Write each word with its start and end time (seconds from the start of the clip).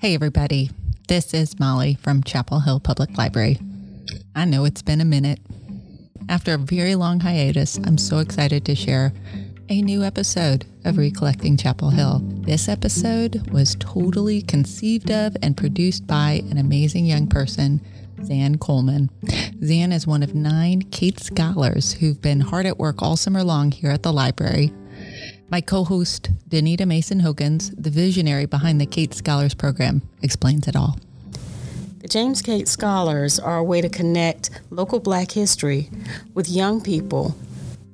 Hey, 0.00 0.14
everybody. 0.14 0.70
This 1.08 1.34
is 1.34 1.58
Molly 1.58 1.94
from 2.00 2.22
Chapel 2.22 2.60
Hill 2.60 2.78
Public 2.78 3.18
Library. 3.18 3.58
I 4.32 4.44
know 4.44 4.64
it's 4.64 4.80
been 4.80 5.00
a 5.00 5.04
minute. 5.04 5.40
After 6.28 6.54
a 6.54 6.58
very 6.58 6.94
long 6.94 7.18
hiatus, 7.18 7.78
I'm 7.78 7.98
so 7.98 8.18
excited 8.18 8.64
to 8.66 8.76
share 8.76 9.12
a 9.68 9.82
new 9.82 10.04
episode 10.04 10.64
of 10.84 10.98
Recollecting 10.98 11.56
Chapel 11.56 11.90
Hill. 11.90 12.20
This 12.22 12.68
episode 12.68 13.50
was 13.50 13.76
totally 13.80 14.40
conceived 14.40 15.10
of 15.10 15.36
and 15.42 15.56
produced 15.56 16.06
by 16.06 16.44
an 16.48 16.58
amazing 16.58 17.04
young 17.04 17.26
person, 17.26 17.80
Zan 18.22 18.58
Coleman. 18.58 19.10
Zan 19.64 19.90
is 19.90 20.06
one 20.06 20.22
of 20.22 20.32
nine 20.32 20.82
Cates 20.92 21.26
scholars 21.26 21.94
who've 21.94 22.22
been 22.22 22.38
hard 22.38 22.66
at 22.66 22.78
work 22.78 23.02
all 23.02 23.16
summer 23.16 23.42
long 23.42 23.72
here 23.72 23.90
at 23.90 24.04
the 24.04 24.12
library. 24.12 24.72
My 25.50 25.62
co 25.62 25.82
host, 25.84 26.28
Danita 26.50 26.86
Mason 26.86 27.20
Hogans, 27.20 27.70
the 27.70 27.88
visionary 27.88 28.44
behind 28.44 28.78
the 28.78 28.84
Cates 28.84 29.16
Scholars 29.16 29.54
Program, 29.54 30.02
explains 30.20 30.68
it 30.68 30.76
all. 30.76 30.98
The 32.00 32.08
James 32.08 32.42
Cates 32.42 32.70
Scholars 32.70 33.40
are 33.40 33.56
a 33.56 33.64
way 33.64 33.80
to 33.80 33.88
connect 33.88 34.50
local 34.68 35.00
black 35.00 35.30
history 35.30 35.88
with 36.34 36.50
young 36.50 36.82
people 36.82 37.34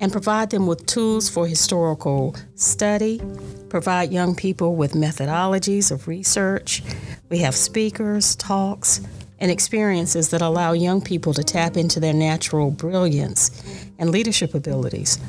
and 0.01 0.11
provide 0.11 0.51
them 0.51 0.67
with 0.67 0.85
tools 0.87 1.29
for 1.29 1.47
historical 1.47 2.35
study, 2.57 3.23
provide 3.69 4.11
young 4.13 4.35
people 4.35 4.75
with 4.75 4.95
methodologies 4.95 5.93
of 5.93 6.09
research. 6.09 6.83
We 7.31 7.39
have 7.39 7.55
speakers, 7.55 8.35
talks, 8.35 9.01
and 9.39 9.53
experiences 9.53 10.31
that 10.31 10.43
allow 10.43 10.73
young 10.73 11.01
people 11.01 11.33
to 11.35 11.45
tap 11.45 11.77
into 11.77 12.01
their 12.01 12.15
natural 12.15 12.73
brilliance 12.73 13.63
and 14.01 14.11
leadership 14.11 14.55
abilities. 14.55 15.21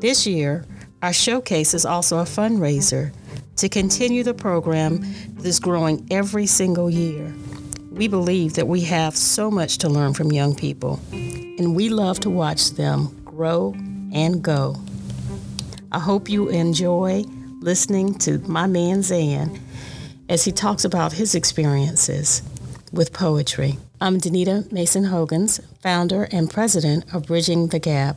This 0.00 0.26
year, 0.26 0.64
our 1.04 1.12
showcase 1.12 1.74
is 1.74 1.84
also 1.84 2.20
a 2.20 2.22
fundraiser 2.22 3.12
to 3.56 3.68
continue 3.68 4.22
the 4.22 4.32
program 4.32 5.04
that 5.34 5.44
is 5.44 5.60
growing 5.60 6.06
every 6.10 6.46
single 6.46 6.88
year. 6.88 7.30
We 7.90 8.08
believe 8.08 8.54
that 8.54 8.68
we 8.68 8.80
have 8.84 9.14
so 9.14 9.50
much 9.50 9.76
to 9.78 9.90
learn 9.90 10.14
from 10.14 10.32
young 10.32 10.54
people, 10.54 10.98
and 11.12 11.76
we 11.76 11.90
love 11.90 12.20
to 12.20 12.30
watch 12.30 12.70
them 12.70 13.14
grow 13.22 13.74
and 14.14 14.42
go. 14.42 14.76
I 15.92 15.98
hope 15.98 16.30
you 16.30 16.48
enjoy 16.48 17.24
listening 17.60 18.14
to 18.20 18.38
my 18.38 18.66
man 18.66 19.02
Zan 19.02 19.60
as 20.30 20.46
he 20.46 20.52
talks 20.52 20.86
about 20.86 21.12
his 21.12 21.34
experiences 21.34 22.40
with 22.92 23.12
poetry. 23.12 23.76
I'm 24.00 24.16
Danita 24.16 24.72
Mason 24.72 25.04
Hogans, 25.04 25.60
founder 25.82 26.28
and 26.32 26.50
president 26.50 27.14
of 27.14 27.26
Bridging 27.26 27.66
the 27.66 27.78
Gap. 27.78 28.16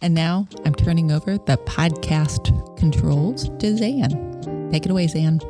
And 0.00 0.14
now 0.14 0.46
I'm 0.64 0.74
turning 0.74 1.10
over 1.10 1.38
the 1.38 1.56
podcast 1.56 2.78
controls 2.78 3.48
to 3.58 3.76
Zan. 3.76 4.70
Take 4.70 4.84
it 4.84 4.92
away, 4.92 5.08
Zan. 5.08 5.40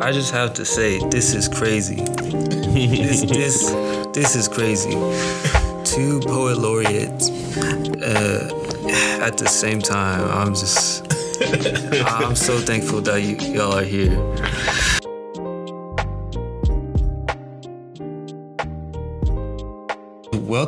I 0.00 0.12
just 0.12 0.32
have 0.32 0.54
to 0.54 0.64
say, 0.64 0.98
this 1.10 1.34
is 1.34 1.46
crazy. 1.48 1.96
this, 1.96 3.22
this, 3.24 3.70
this 4.14 4.34
is 4.34 4.48
crazy. 4.48 4.92
Two 5.84 6.20
poet 6.20 6.56
laureates 6.56 7.28
uh, 7.58 9.20
at 9.20 9.36
the 9.36 9.46
same 9.46 9.80
time. 9.80 10.26
I'm 10.30 10.54
just, 10.54 11.06
I'm 12.06 12.34
so 12.34 12.58
thankful 12.58 13.02
that 13.02 13.22
you, 13.22 13.36
y'all 13.52 13.72
are 13.72 13.84
here. 13.84 15.03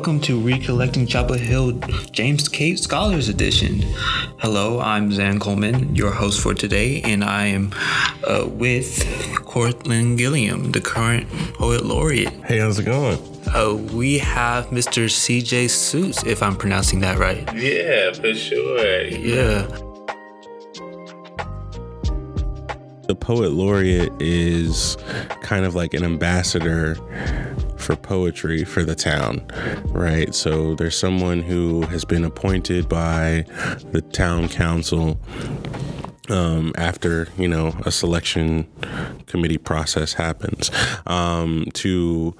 Welcome 0.07 0.23
to 0.23 0.39
Recollecting 0.39 1.05
Chapel 1.09 1.35
Hill 1.35 1.73
James 2.12 2.49
Cates 2.49 2.83
Scholars 2.83 3.29
Edition. 3.29 3.81
Hello, 4.39 4.79
I'm 4.79 5.11
Zan 5.11 5.41
Coleman, 5.41 5.97
your 5.97 6.12
host 6.12 6.41
for 6.41 6.55
today, 6.55 7.03
and 7.03 7.25
I 7.25 7.47
am 7.47 7.75
uh, 8.25 8.47
with 8.47 9.05
Cortland 9.45 10.17
Gilliam, 10.17 10.71
the 10.71 10.81
current 10.81 11.29
Poet 11.55 11.84
Laureate. 11.84 12.33
Hey, 12.45 12.59
how's 12.61 12.79
it 12.79 12.84
going? 12.84 13.19
Uh, 13.53 13.75
we 13.75 14.19
have 14.19 14.66
Mr. 14.66 15.06
CJ 15.06 15.69
Suits, 15.71 16.22
if 16.22 16.41
I'm 16.41 16.55
pronouncing 16.55 17.00
that 17.00 17.19
right. 17.19 17.39
Yeah, 17.56 18.12
for 18.12 18.33
sure. 18.33 19.06
Yeah. 19.06 19.66
The 23.09 23.16
Poet 23.19 23.50
Laureate 23.50 24.12
is 24.21 24.97
kind 25.43 25.65
of 25.65 25.75
like 25.75 25.95
an 25.95 26.05
ambassador 26.05 26.95
for 27.76 27.97
poetry 27.97 28.64
for 28.64 28.84
the 28.84 28.94
town, 28.94 29.44
right? 29.87 30.34
So 30.34 30.75
there's 30.75 30.97
someone 30.97 31.42
who 31.42 31.82
has 31.82 32.04
been 32.04 32.25
appointed 32.25 32.88
by 32.88 33.44
the 33.92 34.03
town 34.03 34.48
council 34.48 35.19
um, 36.28 36.72
after 36.76 37.28
you 37.38 37.48
know 37.48 37.75
a 37.84 37.91
selection 37.91 38.66
committee 39.26 39.59
process 39.59 40.14
happens 40.14 40.70
um, 41.06 41.66
to 41.75 42.34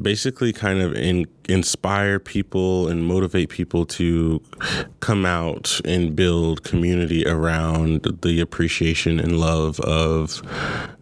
basically 0.00 0.52
kind 0.52 0.80
of 0.80 0.94
in, 0.94 1.26
inspire 1.48 2.18
people 2.18 2.88
and 2.88 3.04
motivate 3.04 3.48
people 3.48 3.86
to 3.86 4.40
come 5.00 5.24
out 5.24 5.80
and 5.84 6.14
build 6.14 6.62
community 6.62 7.26
around 7.26 8.02
the 8.22 8.40
appreciation 8.40 9.18
and 9.18 9.38
love 9.38 9.80
of 9.80 10.42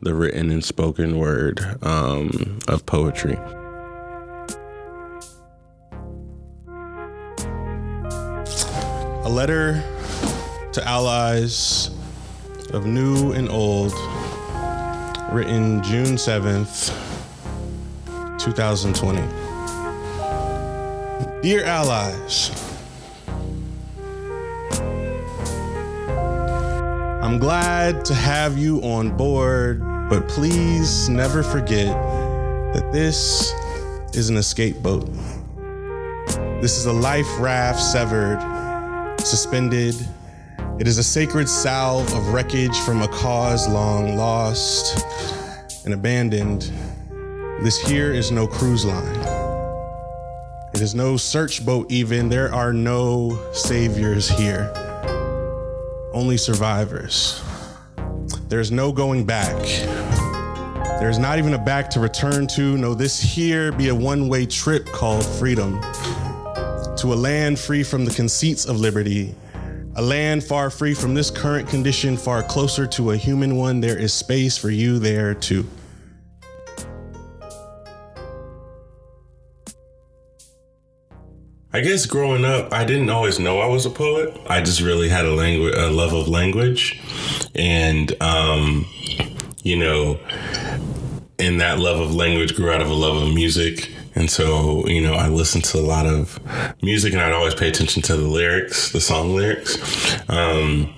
the 0.01 0.15
written 0.15 0.51
and 0.51 0.65
spoken 0.65 1.19
word 1.19 1.61
um, 1.83 2.59
of 2.69 2.87
poetry. 2.87 3.39
A 9.25 9.29
letter 9.29 9.83
to 10.73 10.85
allies 10.87 11.91
of 12.73 12.87
new 12.87 13.33
and 13.33 13.49
old, 13.49 13.93
written 15.33 15.83
June 15.83 16.17
7th, 16.17 16.93
2020. 18.39 19.21
Dear 21.43 21.65
allies, 21.65 22.51
I'm 27.23 27.39
glad 27.39 28.05
to 28.07 28.15
have 28.15 28.57
you 28.57 28.81
on 28.83 29.17
board, 29.17 29.81
but 30.09 30.29
please 30.29 31.09
never 31.09 31.43
forget 31.43 31.89
that 32.75 32.91
this 32.93 33.53
is 34.15 34.31
an 34.31 34.37
escape 34.37 34.83
boat. 34.83 35.09
This 36.61 36.79
is 36.79 36.87
a 36.87 36.93
life 36.93 37.29
raft 37.39 37.81
severed, 37.81 38.41
suspended. 39.21 39.95
It 40.79 40.87
is 40.87 40.99
a 40.99 41.03
sacred 41.03 41.49
salve 41.49 42.13
of 42.13 42.35
wreckage 42.35 42.79
from 42.81 43.01
a 43.01 43.09
cause 43.09 43.67
long 43.67 44.17
lost 44.17 45.07
and 45.87 45.95
abandoned. 45.95 46.71
This 47.63 47.81
here 47.81 48.13
is 48.13 48.31
no 48.31 48.47
cruise 48.47 48.85
line. 48.85 49.17
It 50.75 50.83
is 50.83 50.95
no 50.95 51.17
search 51.17 51.65
boat, 51.65 51.91
even. 51.91 52.29
There 52.29 52.53
are 52.53 52.75
no 52.75 53.41
saviors 53.53 54.29
here, 54.29 54.71
only 56.13 56.37
survivors. 56.37 57.43
There's 58.49 58.71
no 58.71 58.93
going 58.93 59.25
back. 59.25 59.57
There's 61.01 61.19
not 61.19 61.39
even 61.39 61.55
a 61.55 61.59
back 61.59 61.89
to 61.91 62.01
return 62.01 62.47
to. 62.49 62.77
No, 62.77 62.93
this 62.93 63.19
here 63.19 63.73
be 63.73 63.89
a 63.89 63.95
one 63.95 64.29
way 64.29 64.45
trip 64.45 64.85
called 64.85 65.25
freedom 65.25 65.81
to 66.97 67.13
a 67.13 67.17
land 67.17 67.59
free 67.59 67.83
from 67.83 68.05
the 68.05 68.13
conceits 68.13 68.67
of 68.67 68.79
liberty, 68.79 69.35
a 69.97 70.03
land 70.03 70.45
far 70.45 70.69
free 70.69 70.95
from 70.95 71.15
this 71.15 71.31
current 71.31 71.69
condition, 71.69 72.17
far 72.17 72.43
closer 72.43 72.87
to 72.87 73.13
a 73.13 73.17
human 73.17 73.57
one. 73.57 73.81
There 73.81 73.99
is 73.99 74.13
space 74.13 74.57
for 74.57 74.71
you 74.71 74.99
there 74.99 75.35
too. 75.35 75.67
I 81.73 81.81
guess 81.81 82.07
growing 82.07 82.45
up, 82.45 82.73
I 82.73 82.85
didn't 82.85 83.11
always 83.11 83.39
know 83.39 83.61
I 83.61 83.67
was 83.67 83.85
a 83.85 83.91
poet. 83.91 84.39
I 84.49 84.63
just 84.63 84.81
really 84.81 85.09
had 85.09 85.27
a 85.27 85.35
language, 85.35 85.75
a 85.77 85.91
love 85.91 86.15
of 86.15 86.29
language, 86.29 87.01
and 87.55 88.15
um, 88.23 88.87
you 89.63 89.77
know, 89.77 90.19
and 91.39 91.61
that 91.61 91.79
love 91.79 92.01
of 92.01 92.15
language 92.15 92.55
grew 92.55 92.71
out 92.71 92.81
of 92.81 92.89
a 92.89 92.95
love 92.95 93.17
of 93.17 93.35
music. 93.35 93.96
And 94.17 94.31
so, 94.31 94.87
you 94.89 95.03
know, 95.03 95.15
I 95.15 95.29
listened 95.29 95.65
to 95.67 95.79
a 95.79 95.81
lot 95.81 96.07
of 96.07 96.41
music 96.83 97.13
and 97.13 97.23
I'd 97.23 97.33
always 97.33 97.55
pay 97.55 97.69
attention 97.69 98.03
to 98.03 98.17
the 98.17 98.27
lyrics, 98.27 98.91
the 98.91 99.01
song 99.01 99.35
lyrics. 99.35 99.79
Um, 100.31 100.93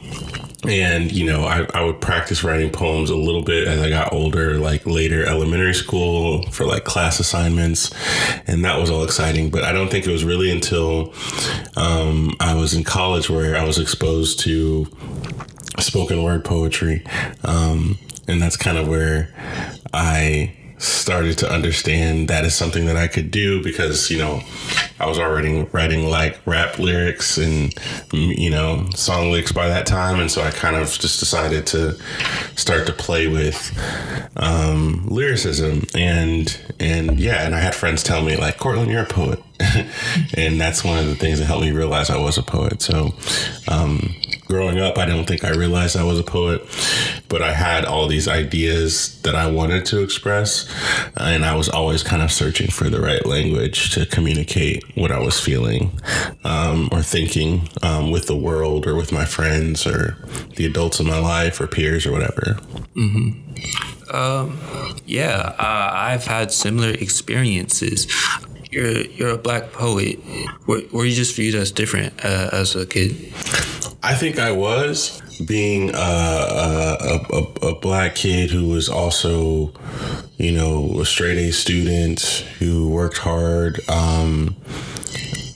and, 0.67 1.11
you 1.11 1.27
know, 1.27 1.45
I, 1.45 1.67
I 1.75 1.85
would 1.85 2.01
practice 2.01 2.43
writing 2.45 2.71
poems 2.71 3.11
a 3.11 3.17
little 3.17 3.43
bit 3.43 3.67
as 3.67 3.81
I 3.81 3.91
got 3.91 4.13
older, 4.13 4.59
like 4.59 4.87
later 4.87 5.25
elementary 5.25 5.75
school 5.75 6.43
for 6.51 6.65
like 6.65 6.85
class 6.85 7.21
assignments. 7.21 7.91
And 8.47 8.65
that 8.65 8.79
was 8.79 8.91
all 8.91 9.05
exciting. 9.05 9.51
But 9.51 9.65
I 9.65 9.73
don't 9.73 9.91
think 9.91 10.07
it 10.07 10.11
was 10.11 10.25
really 10.25 10.51
until 10.51 11.13
um, 11.77 12.35
I 12.41 12.55
was 12.55 12.75
in 12.75 12.85
college 12.85 13.29
where 13.29 13.57
I 13.57 13.65
was 13.65 13.79
exposed 13.79 14.41
to 14.41 14.87
spoken 15.79 16.23
word 16.23 16.45
poetry. 16.45 17.05
Um, 17.45 17.99
and 18.29 18.43
that's 18.43 18.57
kind 18.57 18.79
of 18.79 18.89
where 18.89 19.33
I 19.93 20.55
started 20.79 21.39
to 21.39 21.51
understand 21.51 22.29
that 22.29 22.45
is 22.45 22.55
something 22.55 22.87
that 22.87 22.97
I 22.97 23.09
could 23.09 23.31
do 23.31 23.63
because, 23.63 24.11
you 24.11 24.19
know, 24.19 24.41
I 25.01 25.07
was 25.07 25.19
already 25.19 25.63
writing 25.73 26.09
like 26.09 26.39
rap 26.47 26.79
lyrics 26.79 27.39
and, 27.39 27.75
you 28.13 28.51
know, 28.51 28.89
song 28.95 29.31
lyrics 29.31 29.53
by 29.53 29.69
that 29.69 29.87
time. 29.87 30.21
And 30.21 30.31
so 30.31 30.43
I 30.43 30.51
kind 30.51 30.77
of 30.77 30.87
just 30.87 31.21
decided 31.21 31.67
to 31.69 31.99
start 32.57 32.87
to 32.87 32.93
play 32.93 33.29
with 33.29 33.77
um, 34.37 35.07
lyricism. 35.07 35.83
And, 35.95 36.59
and 36.79 37.19
yeah, 37.19 37.45
and 37.45 37.55
I 37.55 37.61
had 37.61 37.75
friends 37.75 38.03
tell 38.03 38.23
me, 38.23 38.37
like, 38.37 38.59
Cortland, 38.59 38.91
you're 38.91 39.03
a 39.03 39.07
poet. 39.07 39.43
and 40.35 40.61
that's 40.61 40.85
one 40.85 40.99
of 40.99 41.07
the 41.07 41.17
things 41.17 41.41
that 41.41 41.47
helped 41.47 41.65
me 41.65 41.73
realize 41.73 42.11
I 42.11 42.19
was 42.19 42.39
a 42.39 42.43
poet. 42.43 42.81
So, 42.81 43.15
um, 43.67 44.15
growing 44.49 44.79
up, 44.79 44.99
I 44.99 45.05
don't 45.05 45.27
think 45.27 45.45
I 45.45 45.51
realized 45.51 45.97
I 45.97 46.05
was 46.05 46.19
a 46.19 46.25
poet, 46.25 46.63
but 47.29 47.43
I 47.43 47.53
had 47.53 47.85
all 47.85 48.09
these 48.09 48.27
ideas 48.27 49.21
that 49.23 49.35
I 49.35 49.51
wanted 49.51 49.85
to 49.87 50.03
express, 50.03 50.69
and 51.17 51.45
I 51.45 51.55
was 51.55 51.69
always 51.69 52.03
kind 52.03 52.23
of 52.23 52.33
searching 52.33 52.71
for 52.71 52.89
the 52.89 53.01
right 53.01 53.25
language 53.27 53.93
to 53.95 54.07
communicate 54.07 54.83
what 54.97 55.13
I 55.13 55.19
was 55.19 55.39
feeling 55.39 56.01
um, 56.45 56.89
or 56.91 57.03
thinking 57.03 57.69
um, 57.83 58.11
with 58.11 58.27
the 58.27 58.37
world 58.37 58.87
or 58.87 58.97
with 58.97 59.13
my 59.13 59.25
friends 59.25 59.87
or 59.87 60.17
the 60.57 60.65
adults 60.65 60.99
in 60.99 61.07
my 61.07 61.19
life 61.19 61.61
or 61.61 61.67
peers 61.67 62.07
or 62.07 62.13
whatever. 62.13 62.59
Mm-hmm. 62.97 64.15
Um, 64.15 64.59
yeah, 65.05 65.55
uh, 65.59 65.91
I've 65.93 66.25
had 66.25 66.51
similar 66.51 66.91
experiences 66.91 68.07
you're 68.71 69.01
you're 69.01 69.31
a 69.31 69.39
black 69.39 69.73
poet. 69.73 70.19
Were, 70.67 70.83
were 70.93 71.05
you 71.05 71.15
just 71.15 71.35
viewed 71.35 71.55
as 71.55 71.73
different 71.73 72.13
uh, 72.25 72.51
as 72.53 72.77
a 72.77 72.87
kid? 72.87 73.33
I 74.03 74.15
think 74.15 74.39
I 74.39 74.53
was 74.53 75.21
being 75.47 75.91
a, 75.91 75.99
a, 75.99 77.27
a, 77.33 77.69
a, 77.69 77.75
black 77.81 78.15
kid 78.15 78.51
who 78.51 78.69
was 78.69 78.89
also, 78.89 79.73
you 80.37 80.53
know, 80.53 81.01
a 81.01 81.05
straight 81.05 81.39
A 81.39 81.53
student 81.53 82.21
who 82.59 82.89
worked 82.89 83.19
hard 83.19 83.81
um, 83.89 84.57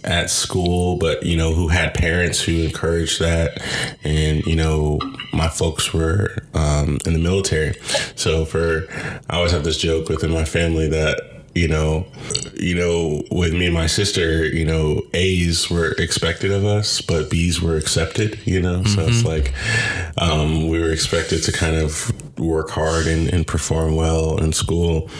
at 0.04 0.28
school, 0.28 0.98
but, 0.98 1.24
you 1.24 1.36
know, 1.36 1.52
who 1.54 1.68
had 1.68 1.94
parents 1.94 2.40
who 2.40 2.64
encouraged 2.64 3.20
that. 3.20 3.62
And, 4.02 4.44
you 4.44 4.56
know, 4.56 4.98
my 5.32 5.48
folks 5.48 5.92
were 5.92 6.36
um, 6.54 6.98
in 7.06 7.12
the 7.12 7.20
military. 7.20 7.74
So 8.16 8.44
for, 8.44 8.86
I 9.30 9.36
always 9.36 9.52
have 9.52 9.64
this 9.64 9.78
joke 9.78 10.08
within 10.08 10.32
my 10.32 10.44
family 10.44 10.88
that 10.88 11.31
you 11.54 11.68
know, 11.68 12.06
you 12.54 12.74
know, 12.74 13.22
with 13.30 13.52
me 13.52 13.66
and 13.66 13.74
my 13.74 13.86
sister, 13.86 14.46
you 14.46 14.64
know, 14.64 15.02
A's 15.14 15.70
were 15.70 15.92
expected 15.98 16.50
of 16.50 16.64
us, 16.64 17.00
but 17.00 17.30
B's 17.30 17.60
were 17.60 17.76
accepted, 17.76 18.38
you 18.46 18.60
know? 18.60 18.80
Mm-hmm. 18.80 18.94
So 18.94 19.02
it's 19.02 19.22
mm-hmm. 19.22 19.28
like 19.28 20.22
um, 20.22 20.68
we 20.68 20.80
were 20.80 20.92
expected 20.92 21.42
to 21.44 21.52
kind 21.52 21.76
of 21.76 22.12
work 22.38 22.70
hard 22.70 23.06
and, 23.06 23.32
and 23.32 23.46
perform 23.46 23.96
well 23.96 24.38
in 24.38 24.52
school. 24.52 25.10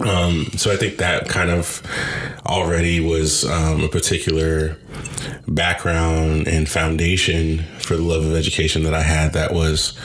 Um, 0.00 0.46
so 0.56 0.70
I 0.70 0.76
think 0.76 0.98
that 0.98 1.28
kind 1.28 1.50
of 1.50 1.82
already 2.44 3.00
was 3.00 3.44
um, 3.46 3.82
a 3.82 3.88
particular 3.88 4.76
background 5.48 6.46
and 6.46 6.68
foundation 6.68 7.64
for 7.78 7.96
the 7.96 8.02
love 8.02 8.24
of 8.24 8.34
education 8.34 8.82
that 8.84 8.94
I 8.94 9.02
had 9.02 9.32
that 9.32 9.52
was 9.52 9.98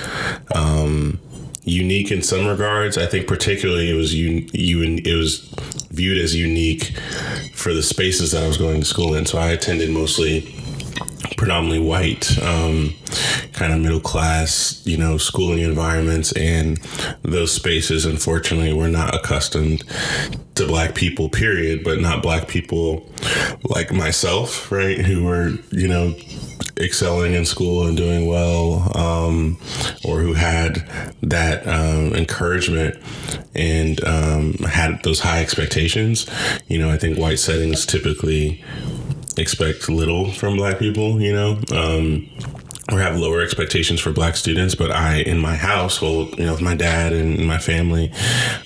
um, 0.55 1.19
unique 1.63 2.11
in 2.11 2.21
some 2.21 2.47
regards. 2.47 2.97
I 2.97 3.05
think 3.05 3.27
particularly 3.27 3.89
it 3.89 3.95
was 3.95 4.13
you 4.13 4.47
you 4.51 4.81
it 4.83 5.15
was 5.15 5.39
viewed 5.91 6.17
as 6.17 6.35
unique 6.35 6.97
for 7.53 7.73
the 7.73 7.83
spaces 7.83 8.31
that 8.31 8.43
I 8.43 8.47
was 8.47 8.57
going 8.57 8.79
to 8.79 8.85
school 8.85 9.13
in. 9.13 9.25
So 9.25 9.37
I 9.37 9.49
attended 9.49 9.89
mostly 9.89 10.55
predominantly 11.37 11.79
white, 11.79 12.37
um, 12.43 12.93
kind 13.53 13.73
of 13.73 13.79
middle 13.79 13.99
class, 13.99 14.81
you 14.85 14.97
know, 14.97 15.17
schooling 15.17 15.59
environments, 15.59 16.31
and 16.33 16.77
those 17.23 17.51
spaces, 17.51 18.05
unfortunately, 18.05 18.73
were 18.73 18.87
not 18.87 19.15
accustomed 19.15 19.83
to 20.55 20.67
black 20.67 20.93
people. 20.93 21.29
Period, 21.29 21.83
but 21.83 21.99
not 21.99 22.21
black 22.21 22.47
people 22.47 23.09
like 23.63 23.91
myself, 23.91 24.71
right, 24.71 24.99
who 24.99 25.23
were, 25.23 25.53
you 25.71 25.87
know, 25.87 26.13
excelling 26.81 27.33
in 27.33 27.45
school 27.45 27.87
and 27.87 27.95
doing 27.95 28.27
well, 28.27 28.91
um, 28.97 29.57
or 30.03 30.19
who 30.19 30.33
had 30.33 30.87
that 31.21 31.65
um, 31.67 32.13
encouragement 32.13 32.95
and 33.55 34.03
um, 34.05 34.53
had 34.67 35.01
those 35.03 35.19
high 35.19 35.41
expectations. 35.41 36.27
You 36.67 36.79
know, 36.79 36.89
I 36.89 36.97
think 36.97 37.17
white 37.17 37.39
settings 37.39 37.85
typically 37.85 38.63
expect 39.37 39.89
little 39.89 40.31
from 40.31 40.57
black 40.57 40.79
people, 40.79 41.21
you 41.21 41.33
know. 41.33 41.59
Um, 41.73 42.29
or 42.91 42.99
have 42.99 43.17
lower 43.17 43.41
expectations 43.41 44.01
for 44.01 44.11
black 44.11 44.35
students, 44.35 44.75
but 44.75 44.91
I, 44.91 45.17
in 45.19 45.39
my 45.39 45.55
household, 45.55 46.37
you 46.37 46.45
know, 46.45 46.51
with 46.51 46.61
my 46.61 46.75
dad 46.75 47.13
and 47.13 47.47
my 47.47 47.57
family, 47.57 48.11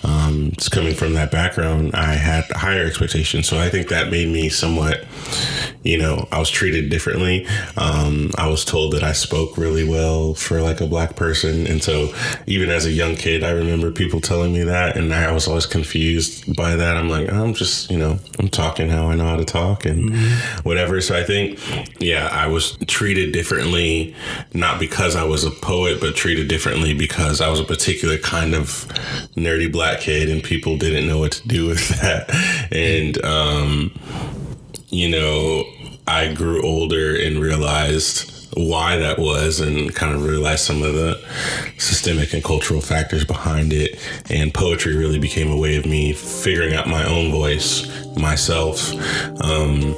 um, 0.04 0.52
just 0.58 0.72
coming 0.72 0.96
from 0.96 1.14
that 1.14 1.32
background, 1.32 1.94
I 1.94 2.14
had 2.14 2.46
higher 2.52 2.86
expectations. 2.86 3.48
So 3.48 3.60
I 3.60 3.70
think 3.70 3.90
that 3.90 4.10
made 4.10 4.30
me 4.30 4.50
somewhat 4.50 5.06
you 5.86 6.00
know, 6.00 6.28
I 6.32 6.40
was 6.40 6.50
treated 6.50 6.90
differently. 6.90 7.46
Um, 7.78 8.32
I 8.40 8.48
was 8.48 8.66
told 8.66 8.94
that 8.94 9.04
I 9.04 9.14
spoke 9.14 9.56
really 9.56 9.88
well 9.88 10.34
for 10.34 10.60
like 10.62 10.82
a 10.82 10.88
black 10.88 11.16
person. 11.16 11.68
And 11.68 11.82
so 11.82 12.12
even 12.48 12.72
as 12.72 12.88
a 12.88 12.92
young 12.92 13.16
kid, 13.16 13.44
I 13.44 13.52
remember 13.52 13.92
people 13.92 14.20
telling 14.20 14.52
me 14.52 14.64
that. 14.64 14.98
And 14.98 15.14
I 15.14 15.32
was 15.32 15.48
always 15.48 15.68
confused 15.68 16.56
by 16.58 16.76
that. 16.76 16.98
I'm 16.98 17.08
like, 17.08 17.32
I'm 17.32 17.54
just, 17.54 17.92
you 17.92 18.00
know, 18.00 18.18
I'm 18.40 18.50
talking 18.50 18.90
how 18.90 19.10
I 19.10 19.16
know 19.16 19.26
how 19.26 19.36
to 19.36 19.46
talk 19.46 19.86
and 19.86 20.10
mm-hmm. 20.10 20.68
whatever. 20.68 21.00
So 21.02 21.16
I 21.16 21.24
think, 21.24 21.60
yeah, 22.02 22.30
I 22.32 22.48
was 22.48 22.78
treated 22.88 23.32
differently, 23.32 24.16
not 24.56 24.80
because 24.80 25.16
I 25.16 25.24
was 25.24 25.44
a 25.44 25.52
poet, 25.52 26.02
but 26.02 26.16
treated 26.16 26.48
differently 26.48 26.96
because 26.96 27.42
I 27.42 27.50
was 27.50 27.60
a 27.60 27.64
particular 27.64 28.18
kind 28.18 28.56
of 28.56 28.88
nerdy 29.36 29.72
black 29.72 30.00
kid 30.00 30.30
and 30.30 30.44
people 30.44 30.78
didn't 30.80 31.08
know 31.08 31.20
what 31.20 31.34
to 31.34 31.48
do 31.48 31.68
with 31.68 31.88
that. 32.02 32.28
And, 32.72 33.24
um, 33.24 33.94
you 34.90 35.10
know, 35.10 35.66
I 36.08 36.34
grew 36.34 36.62
older 36.62 37.16
and 37.16 37.40
realized 37.40 38.32
why 38.56 38.96
that 38.98 39.18
was 39.18 39.60
and 39.60 39.94
kind 39.94 40.16
of 40.16 40.24
realized 40.24 40.64
some 40.64 40.82
of 40.82 40.94
the 40.94 41.20
systemic 41.78 42.32
and 42.34 42.44
cultural 42.44 42.80
factors 42.80 43.26
behind 43.26 43.74
it. 43.74 44.00
And 44.30 44.54
poetry 44.54 44.96
really 44.96 45.20
became 45.20 45.52
a 45.52 45.58
way 45.58 45.78
of 45.78 45.86
me 45.86 46.14
figuring 46.14 46.74
out 46.76 46.88
my 46.88 47.04
own 47.06 47.32
voice, 47.32 47.88
myself, 48.18 48.94
um, 49.42 49.96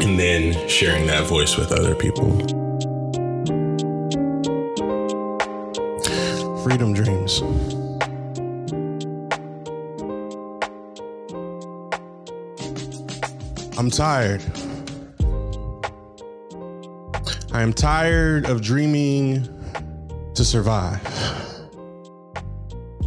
and 0.00 0.18
then 0.18 0.68
sharing 0.68 1.06
that 1.06 1.26
voice 1.26 1.56
with 1.56 1.72
other 1.72 1.94
people. 1.94 2.38
Freedom 6.64 6.92
Dreams. 6.92 7.40
I'm 13.78 13.90
tired. 13.90 14.42
I 17.56 17.62
am 17.62 17.72
tired 17.72 18.44
of 18.44 18.60
dreaming 18.60 19.48
to 20.34 20.44
survive, 20.44 21.00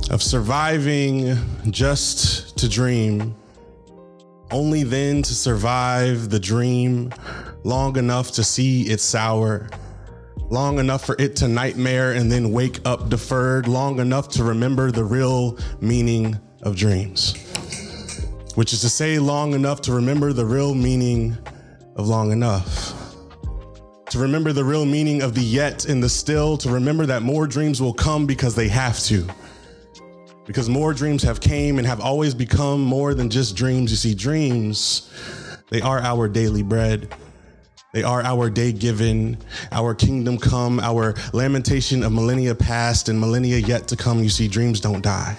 of 0.10 0.24
surviving 0.24 1.38
just 1.70 2.58
to 2.58 2.68
dream, 2.68 3.36
only 4.50 4.82
then 4.82 5.22
to 5.22 5.36
survive 5.36 6.32
the 6.32 6.40
dream 6.40 7.14
long 7.64 7.96
enough 7.98 8.32
to 8.32 8.44
see 8.44 8.90
it 8.90 9.00
sour, 9.00 9.70
long 10.50 10.80
enough 10.80 11.06
for 11.06 11.16
it 11.20 11.36
to 11.36 11.48
nightmare 11.48 12.14
and 12.14 12.32
then 12.32 12.52
wake 12.52 12.80
up 12.86 13.08
deferred, 13.08 13.68
long 13.68 14.00
enough 14.00 14.30
to 14.30 14.44
remember 14.44 14.90
the 14.90 15.04
real 15.04 15.60
meaning 15.80 16.40
of 16.64 16.76
dreams 16.76 17.36
which 18.56 18.74
is 18.74 18.82
to 18.82 18.90
say, 18.90 19.20
long 19.20 19.54
enough 19.54 19.80
to 19.80 19.94
remember 19.94 20.34
the 20.34 20.46
real 20.46 20.74
meaning 20.74 21.38
of 21.96 22.08
long 22.08 22.32
enough. 22.32 22.99
To 24.10 24.18
remember 24.18 24.54
the 24.54 24.64
real 24.64 24.86
meaning 24.86 25.22
of 25.22 25.36
the 25.36 25.42
yet 25.42 25.86
and 25.86 26.02
the 26.02 26.10
still, 26.10 26.58
to 26.58 26.70
remember 26.72 27.06
that 27.06 27.22
more 27.22 27.46
dreams 27.46 27.80
will 27.80 27.94
come 27.94 28.26
because 28.26 28.56
they 28.56 28.68
have 28.68 29.00
to. 29.02 29.28
Because 30.48 30.68
more 30.68 30.96
dreams 30.96 31.22
have 31.22 31.40
came 31.40 31.78
and 31.78 31.86
have 31.86 32.02
always 32.02 32.34
become 32.34 32.82
more 32.82 33.14
than 33.14 33.30
just 33.30 33.56
dreams. 33.56 33.92
You 33.92 33.98
see, 33.98 34.16
dreams, 34.16 35.12
they 35.70 35.82
are 35.82 36.00
our 36.00 36.28
daily 36.28 36.64
bread. 36.64 37.14
They 37.94 38.02
are 38.02 38.24
our 38.24 38.50
day 38.50 38.72
given, 38.72 39.38
our 39.72 39.94
kingdom 39.94 40.40
come, 40.40 40.80
our 40.80 41.14
lamentation 41.34 42.02
of 42.04 42.12
millennia 42.12 42.56
past 42.56 43.10
and 43.10 43.20
millennia 43.20 43.58
yet 43.58 43.88
to 43.90 43.96
come. 43.96 44.24
You 44.24 44.30
see, 44.30 44.48
dreams 44.48 44.80
don't 44.80 45.04
die. 45.04 45.38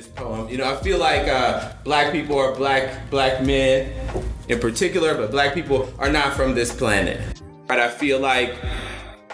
This 0.00 0.08
poem. 0.08 0.48
You 0.48 0.56
know, 0.56 0.72
I 0.72 0.76
feel 0.76 0.98
like 0.98 1.28
uh, 1.28 1.72
black 1.84 2.10
people 2.10 2.38
are 2.38 2.54
black 2.54 3.10
black 3.10 3.44
men 3.44 3.92
in 4.48 4.58
particular, 4.58 5.14
but 5.14 5.30
black 5.30 5.52
people 5.52 5.92
are 5.98 6.10
not 6.10 6.32
from 6.32 6.54
this 6.54 6.74
planet. 6.74 7.20
Right? 7.68 7.78
I 7.78 7.90
feel 7.90 8.18
like 8.18 8.54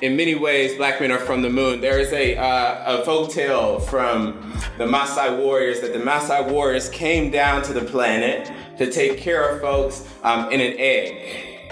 in 0.02 0.16
many 0.16 0.34
ways, 0.34 0.76
black 0.76 1.00
men 1.00 1.12
are 1.12 1.20
from 1.20 1.42
the 1.42 1.50
moon. 1.50 1.80
There 1.80 2.00
is 2.00 2.12
a, 2.12 2.36
uh, 2.36 3.00
a 3.00 3.04
folk 3.04 3.30
tale 3.30 3.78
from 3.78 4.52
the 4.76 4.84
Maasai 4.84 5.38
warriors 5.38 5.80
that 5.82 5.92
the 5.92 6.00
Maasai 6.00 6.50
warriors 6.50 6.88
came 6.88 7.30
down 7.30 7.62
to 7.62 7.72
the 7.72 7.82
planet 7.82 8.50
to 8.76 8.90
take 8.90 9.18
care 9.18 9.48
of 9.48 9.60
folks 9.60 10.06
um, 10.24 10.50
in 10.50 10.60
an 10.60 10.74
egg. 10.78 11.70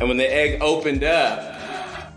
And 0.00 0.08
when 0.08 0.16
the 0.16 0.30
egg 0.30 0.60
opened 0.60 1.04
up, 1.04 1.54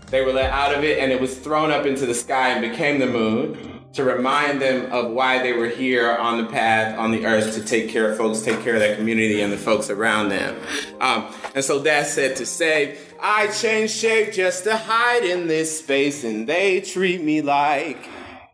they 0.08 0.22
were 0.22 0.32
let 0.32 0.50
out 0.50 0.74
of 0.74 0.82
it 0.82 0.98
and 0.98 1.12
it 1.12 1.20
was 1.20 1.38
thrown 1.38 1.70
up 1.70 1.86
into 1.86 2.04
the 2.04 2.14
sky 2.14 2.48
and 2.50 2.60
became 2.60 2.98
the 2.98 3.06
moon 3.06 3.69
to 3.92 4.04
remind 4.04 4.62
them 4.62 4.90
of 4.92 5.10
why 5.10 5.42
they 5.42 5.52
were 5.52 5.68
here 5.68 6.14
on 6.16 6.42
the 6.42 6.48
path 6.48 6.96
on 6.98 7.10
the 7.10 7.26
earth 7.26 7.54
to 7.54 7.64
take 7.64 7.88
care 7.88 8.10
of 8.10 8.16
folks, 8.16 8.42
take 8.42 8.62
care 8.62 8.74
of 8.74 8.80
their 8.80 8.96
community 8.96 9.40
and 9.40 9.52
the 9.52 9.56
folks 9.56 9.90
around 9.90 10.28
them. 10.28 10.56
Um, 11.00 11.32
and 11.54 11.64
so 11.64 11.80
that 11.80 12.06
said 12.06 12.36
to 12.36 12.46
say, 12.46 12.98
I 13.20 13.48
change 13.48 13.90
shape 13.90 14.32
just 14.32 14.64
to 14.64 14.76
hide 14.76 15.24
in 15.24 15.46
this 15.46 15.80
space, 15.80 16.24
and 16.24 16.48
they 16.48 16.80
treat 16.80 17.22
me 17.22 17.42
like 17.42 18.08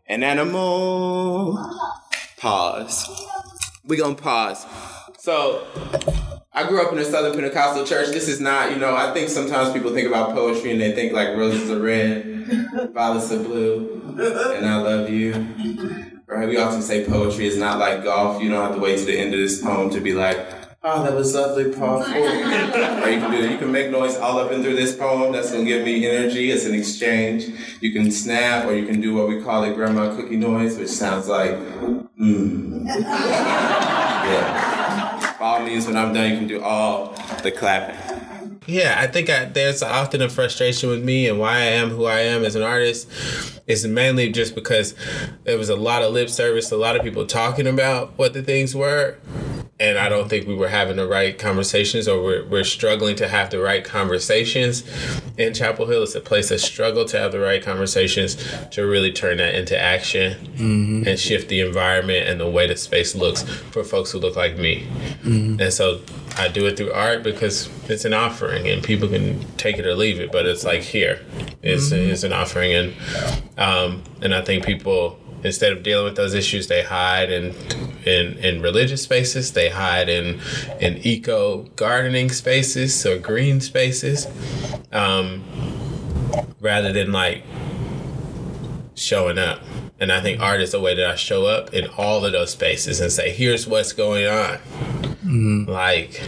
an 0.07 0.23
animal. 0.23 1.57
Pause. 2.37 3.25
We 3.85 3.95
gonna 3.97 4.15
pause. 4.15 4.65
So, 5.19 5.65
I 6.53 6.67
grew 6.67 6.81
up 6.81 6.91
in 6.91 6.99
a 6.99 7.05
Southern 7.05 7.33
Pentecostal 7.33 7.85
church. 7.85 8.07
This 8.07 8.27
is 8.27 8.41
not, 8.41 8.71
you 8.71 8.77
know, 8.77 8.95
I 8.95 9.13
think 9.13 9.29
sometimes 9.29 9.71
people 9.73 9.93
think 9.93 10.07
about 10.07 10.33
poetry 10.33 10.71
and 10.71 10.81
they 10.81 10.91
think 10.93 11.13
like 11.13 11.29
roses 11.29 11.69
are 11.69 11.79
red, 11.79 12.36
violets 12.93 13.31
are 13.31 13.43
blue, 13.43 14.01
and 14.17 14.65
I 14.65 14.77
love 14.77 15.09
you. 15.09 15.33
Right? 16.25 16.47
We 16.47 16.57
often 16.57 16.81
say 16.81 17.05
poetry 17.05 17.47
is 17.47 17.57
not 17.57 17.79
like 17.79 18.03
golf. 18.03 18.41
You 18.41 18.49
don't 18.49 18.61
have 18.61 18.75
to 18.75 18.81
wait 18.81 18.99
to 18.99 19.05
the 19.05 19.17
end 19.17 19.33
of 19.33 19.39
this 19.39 19.61
poem 19.61 19.89
to 19.91 20.01
be 20.01 20.13
like, 20.13 20.37
oh, 20.83 21.03
that 21.03 21.13
was 21.13 21.33
lovely, 21.33 21.73
powerful. 21.73 22.13
or 22.13 22.17
you 22.17 23.19
can 23.19 23.31
do 23.31 23.41
that. 23.41 23.51
You 23.51 23.57
can 23.57 23.71
make 23.71 23.91
noise 23.91 24.15
all 24.17 24.39
up 24.39 24.51
and 24.51 24.63
through 24.63 24.75
this 24.75 24.95
poem. 24.95 25.31
That's 25.31 25.51
gonna 25.51 25.65
give 25.65 25.85
me 25.85 26.05
energy. 26.07 26.51
It's 26.51 26.65
an 26.65 26.73
exchange. 26.73 27.47
You 27.81 27.91
can 27.91 28.11
snap, 28.11 28.65
or 28.65 28.73
you 28.73 28.85
can 28.85 29.01
do 29.01 29.13
what 29.13 29.27
we 29.27 29.41
call 29.41 29.63
it 29.63 29.75
grandma 29.75 30.15
cookie 30.15 30.37
noise, 30.37 30.77
which 30.77 30.89
sounds 30.89 31.27
like, 31.27 31.51
mmm. 31.51 32.85
yeah. 32.87 35.35
All 35.39 35.63
means 35.63 35.85
when 35.85 35.97
I'm 35.97 36.13
done, 36.13 36.31
you 36.31 36.37
can 36.37 36.47
do 36.47 36.61
all 36.61 37.13
the 37.43 37.51
clapping. 37.51 38.16
Yeah, 38.67 38.97
I 38.99 39.07
think 39.07 39.29
I, 39.29 39.45
there's 39.45 39.81
often 39.81 40.21
a 40.21 40.29
frustration 40.29 40.89
with 40.89 41.03
me 41.03 41.27
and 41.27 41.39
why 41.39 41.55
I 41.55 41.65
am 41.65 41.89
who 41.89 42.05
I 42.05 42.19
am 42.19 42.43
as 42.43 42.55
an 42.55 42.63
artist 42.63 43.09
is 43.65 43.87
mainly 43.87 44.31
just 44.31 44.55
because 44.55 44.93
there 45.45 45.57
was 45.57 45.69
a 45.69 45.75
lot 45.75 46.03
of 46.03 46.13
lip 46.13 46.29
service, 46.29 46.71
a 46.71 46.77
lot 46.77 46.95
of 46.95 47.01
people 47.01 47.25
talking 47.25 47.65
about 47.65 48.17
what 48.17 48.33
the 48.33 48.43
things 48.43 48.75
were, 48.75 49.17
and 49.79 49.97
I 49.97 50.09
don't 50.09 50.27
think 50.27 50.47
we 50.47 50.55
were 50.55 50.69
having 50.69 50.95
the 50.95 51.07
right 51.07 51.37
conversations 51.37 52.07
or 52.07 52.21
we're, 52.21 52.45
we're 52.45 52.63
struggling 52.63 53.15
to 53.17 53.27
have 53.27 53.51
the 53.51 53.59
right 53.59 53.83
conversations 53.83 54.83
in 55.37 55.53
Chapel 55.53 55.85
Hill. 55.85 56.03
It's 56.03 56.15
a 56.15 56.21
place 56.21 56.49
that 56.49 56.59
struggle 56.59 57.05
to 57.05 57.19
have 57.19 57.31
the 57.31 57.39
right 57.39 57.63
conversations 57.63 58.35
to 58.71 58.81
really 58.83 59.11
turn 59.11 59.37
that 59.37 59.53
into 59.53 59.79
action 59.79 60.33
mm-hmm. 60.33 61.07
and 61.07 61.19
shift 61.19 61.49
the 61.49 61.59
environment 61.59 62.27
and 62.27 62.39
the 62.39 62.49
way 62.49 62.65
the 62.65 62.75
space 62.75 63.13
looks 63.13 63.43
for 63.43 63.83
folks 63.83 64.11
who 64.11 64.17
look 64.17 64.35
like 64.35 64.57
me. 64.57 64.87
Mm-hmm. 65.21 65.61
And 65.61 65.71
so 65.71 66.01
I 66.37 66.47
do 66.47 66.65
it 66.65 66.77
through 66.77 66.91
art 66.91 67.23
because 67.23 67.69
it's 67.89 68.05
an 68.05 68.13
offering 68.13 68.67
and 68.67 68.83
people 68.83 69.07
can 69.07 69.39
take 69.57 69.77
it 69.77 69.85
or 69.85 69.95
leave 69.95 70.19
it, 70.19 70.31
but 70.31 70.45
it's 70.45 70.63
like 70.63 70.81
here, 70.81 71.25
it's, 71.61 71.91
mm-hmm. 71.91 72.11
it's 72.11 72.23
an 72.23 72.33
offering. 72.33 72.73
And, 72.73 72.93
um, 73.57 74.03
and 74.21 74.33
I 74.33 74.41
think 74.41 74.65
people, 74.65 75.19
instead 75.43 75.71
of 75.71 75.83
dealing 75.83 76.05
with 76.05 76.15
those 76.15 76.33
issues, 76.33 76.67
they 76.67 76.83
hide 76.83 77.31
in 77.31 77.55
in, 78.07 78.37
in 78.37 78.61
religious 78.61 79.03
spaces. 79.03 79.51
They 79.53 79.69
hide 79.69 80.09
in 80.09 80.39
in 80.79 80.97
eco 81.05 81.63
gardening 81.75 82.29
spaces 82.29 83.05
or 83.05 83.17
green 83.17 83.59
spaces, 83.59 84.27
um, 84.91 85.43
rather 86.59 86.93
than 86.93 87.11
like 87.11 87.43
showing 88.95 89.37
up. 89.37 89.61
And 89.99 90.11
I 90.11 90.21
think 90.21 90.39
art 90.39 90.61
is 90.61 90.71
the 90.71 90.79
way 90.79 90.95
that 90.95 91.05
I 91.05 91.15
show 91.15 91.45
up 91.45 91.73
in 91.73 91.87
all 91.97 92.23
of 92.23 92.31
those 92.31 92.51
spaces 92.51 93.01
and 93.01 93.11
say, 93.11 93.31
"Here's 93.31 93.67
what's 93.67 93.93
going 93.93 94.25
on." 94.25 94.59
Mm-hmm. 95.27 95.69
Like, 95.69 96.21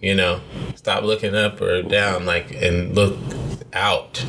you 0.00 0.14
know, 0.14 0.40
stop 0.76 1.02
looking 1.02 1.34
up 1.34 1.60
or 1.60 1.82
down, 1.82 2.26
like, 2.26 2.52
and 2.52 2.94
look 2.94 3.18
out. 3.72 4.24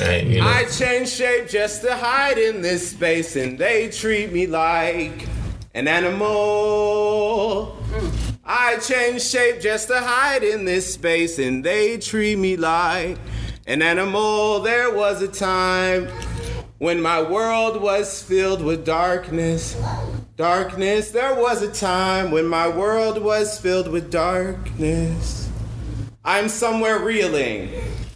Right, 0.00 0.24
you 0.26 0.40
know? 0.40 0.46
I 0.46 0.64
change 0.66 1.08
shape 1.08 1.48
just 1.48 1.82
to 1.82 1.96
hide 1.96 2.36
in 2.38 2.60
this 2.60 2.90
space, 2.90 3.36
and 3.36 3.58
they 3.58 3.88
treat 3.90 4.32
me 4.32 4.46
like 4.46 5.26
an 5.74 5.88
animal. 5.88 7.76
I 8.44 8.76
change 8.78 9.22
shape 9.22 9.60
just 9.60 9.88
to 9.88 10.00
hide 10.00 10.44
in 10.44 10.66
this 10.66 10.92
space, 10.92 11.38
and 11.38 11.64
they 11.64 11.96
treat 11.96 12.36
me 12.36 12.56
like 12.56 13.18
an 13.66 13.80
animal. 13.80 14.60
There 14.60 14.94
was 14.94 15.22
a 15.22 15.28
time 15.28 16.08
when 16.78 17.00
my 17.00 17.22
world 17.22 17.80
was 17.80 18.22
filled 18.22 18.62
with 18.62 18.84
darkness. 18.84 19.74
Darkness, 20.36 21.12
there 21.12 21.36
was 21.36 21.62
a 21.62 21.70
time 21.70 22.32
when 22.32 22.44
my 22.48 22.66
world 22.66 23.22
was 23.22 23.56
filled 23.56 23.86
with 23.86 24.10
darkness. 24.10 25.48
I'm 26.24 26.48
somewhere 26.48 26.98
reeling 26.98 27.70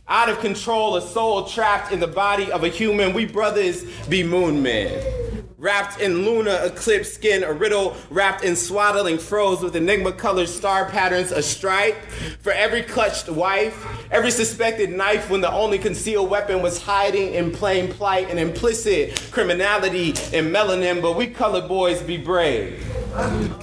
out 0.08 0.28
of 0.28 0.40
control, 0.40 0.96
a 0.96 1.00
soul 1.00 1.44
trapped 1.44 1.92
in 1.92 2.00
the 2.00 2.08
body 2.08 2.50
of 2.50 2.64
a 2.64 2.68
human. 2.68 3.12
We 3.14 3.26
brothers 3.26 3.84
be 4.08 4.24
moon 4.24 4.60
men. 4.64 5.17
Wrapped 5.60 6.00
in 6.00 6.24
lunar 6.24 6.56
eclipse 6.62 7.12
skin, 7.14 7.42
a 7.42 7.52
riddle 7.52 7.96
wrapped 8.10 8.44
in 8.44 8.54
swaddling 8.54 9.18
froze 9.18 9.60
with 9.60 9.74
enigma 9.74 10.12
colored 10.12 10.48
star 10.48 10.88
patterns, 10.88 11.32
a 11.32 11.42
stripe 11.42 11.96
for 12.38 12.52
every 12.52 12.80
clutched 12.80 13.28
wife, 13.28 13.84
every 14.12 14.30
suspected 14.30 14.90
knife 14.90 15.28
when 15.28 15.40
the 15.40 15.50
only 15.50 15.76
concealed 15.76 16.30
weapon 16.30 16.62
was 16.62 16.80
hiding 16.80 17.34
in 17.34 17.50
plain 17.50 17.92
plight 17.92 18.30
and 18.30 18.38
implicit 18.38 19.20
criminality 19.32 20.10
in 20.32 20.52
melanin. 20.52 21.02
But 21.02 21.16
we 21.16 21.26
colored 21.26 21.66
boys 21.66 22.02
be 22.02 22.18
brave. 22.18 22.80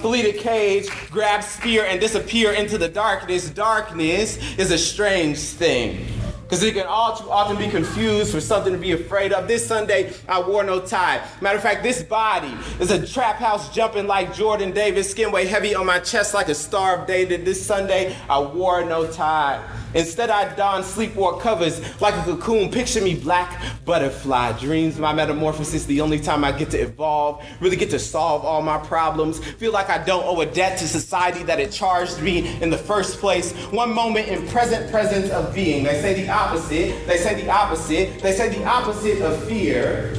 Flee 0.00 0.20
the 0.20 0.38
cage, 0.38 0.90
grab 1.10 1.42
spear, 1.42 1.86
and 1.86 1.98
disappear 1.98 2.52
into 2.52 2.76
the 2.76 2.90
darkness. 2.90 3.48
Darkness 3.48 4.36
is 4.58 4.70
a 4.70 4.76
strange 4.76 5.38
thing. 5.38 6.06
Because 6.46 6.62
it 6.62 6.74
can 6.74 6.86
all 6.86 7.16
too 7.16 7.28
often 7.28 7.56
be 7.56 7.66
confused 7.68 8.30
for 8.30 8.40
something 8.40 8.72
to 8.72 8.78
be 8.78 8.92
afraid 8.92 9.32
of. 9.32 9.48
This 9.48 9.66
Sunday, 9.66 10.12
I 10.28 10.40
wore 10.40 10.62
no 10.62 10.78
tie. 10.78 11.20
Matter 11.40 11.56
of 11.56 11.62
fact, 11.62 11.82
this 11.82 12.04
body 12.04 12.54
is 12.78 12.92
a 12.92 13.04
trap 13.04 13.36
house 13.36 13.74
jumping 13.74 14.06
like 14.06 14.32
Jordan 14.32 14.70
Davis, 14.70 15.10
skin 15.10 15.32
weight 15.32 15.48
heavy 15.48 15.74
on 15.74 15.86
my 15.86 15.98
chest 15.98 16.34
like 16.34 16.48
a 16.48 16.54
star 16.54 17.00
of 17.00 17.08
David. 17.08 17.44
This 17.44 17.64
Sunday, 17.66 18.16
I 18.30 18.38
wore 18.38 18.84
no 18.84 19.10
tie. 19.10 19.60
Instead, 19.94 20.30
I 20.30 20.54
don 20.54 20.82
sleepwalk 20.82 21.40
covers 21.40 21.80
like 22.00 22.14
a 22.14 22.22
cocoon. 22.22 22.70
Picture 22.70 23.00
me 23.00 23.14
black 23.14 23.62
butterfly. 23.84 24.52
Dreams, 24.58 24.98
my 24.98 25.12
metamorphosis, 25.12 25.84
the 25.86 26.00
only 26.00 26.20
time 26.20 26.44
I 26.44 26.52
get 26.52 26.70
to 26.70 26.78
evolve, 26.78 27.44
really 27.60 27.76
get 27.76 27.90
to 27.90 27.98
solve 27.98 28.44
all 28.44 28.62
my 28.62 28.78
problems. 28.78 29.38
Feel 29.38 29.72
like 29.72 29.88
I 29.88 30.02
don't 30.02 30.24
owe 30.24 30.40
a 30.40 30.46
debt 30.46 30.78
to 30.78 30.88
society 30.88 31.42
that 31.44 31.60
it 31.60 31.72
charged 31.72 32.20
me 32.20 32.60
in 32.62 32.70
the 32.70 32.78
first 32.78 33.18
place. 33.18 33.52
One 33.70 33.92
moment 33.92 34.28
in 34.28 34.46
present 34.48 34.90
presence 34.90 35.30
of 35.30 35.54
being. 35.54 35.84
They 35.84 36.00
say 36.00 36.14
the 36.22 36.28
opposite. 36.30 37.06
They 37.06 37.16
say 37.16 37.40
the 37.40 37.50
opposite. 37.50 38.20
They 38.20 38.32
say 38.32 38.48
the 38.48 38.64
opposite 38.64 39.22
of 39.22 39.42
fear 39.44 40.12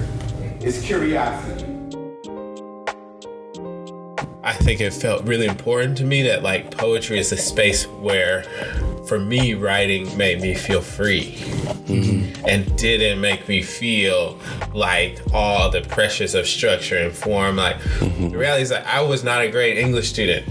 is 0.62 0.82
curiosity. 0.82 1.66
I 4.44 4.54
think 4.54 4.80
it 4.80 4.94
felt 4.94 5.26
really 5.26 5.46
important 5.46 5.98
to 5.98 6.06
me 6.06 6.24
that 6.24 6.42
like 6.42 6.72
poetry 6.72 7.20
is 7.20 7.34
a 7.34 7.38
space 7.38 7.86
where 7.86 8.46
for 9.08 9.20
me, 9.20 9.54
writing 9.54 10.16
made 10.18 10.42
me 10.42 10.54
feel 10.54 10.82
free 10.82 11.34
mm-hmm. 11.86 12.46
and 12.48 12.78
didn't 12.78 13.22
make 13.22 13.48
me 13.48 13.62
feel 13.62 14.40
like 14.74 15.20
all 15.34 15.70
the 15.70 15.82
pressures 15.82 16.36
of 16.36 16.48
structure 16.48 16.98
and 16.98 17.14
form. 17.14 17.56
Like, 17.56 17.78
mm-hmm. 17.78 18.30
the 18.30 18.38
reality 18.38 18.64
is 18.64 18.70
that 18.70 18.86
I 18.86 19.02
was 19.02 19.24
not 19.24 19.42
a 19.42 19.50
great 19.50 19.78
English 19.78 20.10
student 20.10 20.48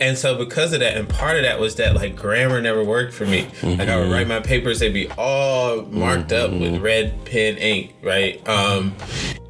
and 0.00 0.18
so 0.18 0.36
because 0.36 0.72
of 0.72 0.80
that 0.80 0.96
and 0.96 1.08
part 1.08 1.36
of 1.36 1.42
that 1.42 1.58
was 1.58 1.76
that 1.76 1.94
like 1.94 2.16
grammar 2.16 2.60
never 2.60 2.82
worked 2.84 3.12
for 3.12 3.24
me 3.26 3.44
mm-hmm. 3.44 3.78
like 3.78 3.88
i 3.88 3.98
would 3.98 4.10
write 4.10 4.26
my 4.26 4.40
papers 4.40 4.80
they'd 4.80 4.92
be 4.92 5.08
all 5.12 5.82
marked 5.82 6.30
mm-hmm. 6.30 6.54
up 6.54 6.60
with 6.60 6.74
mm-hmm. 6.74 6.82
red 6.82 7.24
pen 7.24 7.56
ink 7.56 7.94
right 8.02 8.46
um, 8.48 8.94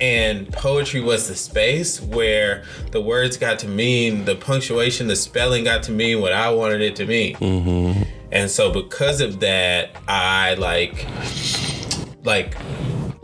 and 0.01 0.53
poetry 0.53 1.01
was 1.01 1.29
the 1.29 1.35
space 1.35 2.01
where 2.01 2.65
the 2.91 3.01
words 3.01 3.37
got 3.37 3.59
to 3.59 3.69
mean 3.69 4.25
the 4.25 4.35
punctuation 4.35 5.07
the 5.07 5.17
spelling 5.17 5.65
got 5.65 5.83
to 5.83 5.93
mean 5.93 6.21
what 6.21 6.33
i 6.33 6.51
wanted 6.51 6.81
it 6.81 6.97
to 6.97 7.07
mean 7.07 7.35
mm-hmm. 7.37 8.03
And 8.33 8.51
so 8.51 8.73
because 8.73 9.21
of 9.21 9.41
that 9.41 9.95
i 10.09 10.55
like 10.55 11.07
like 12.25 12.57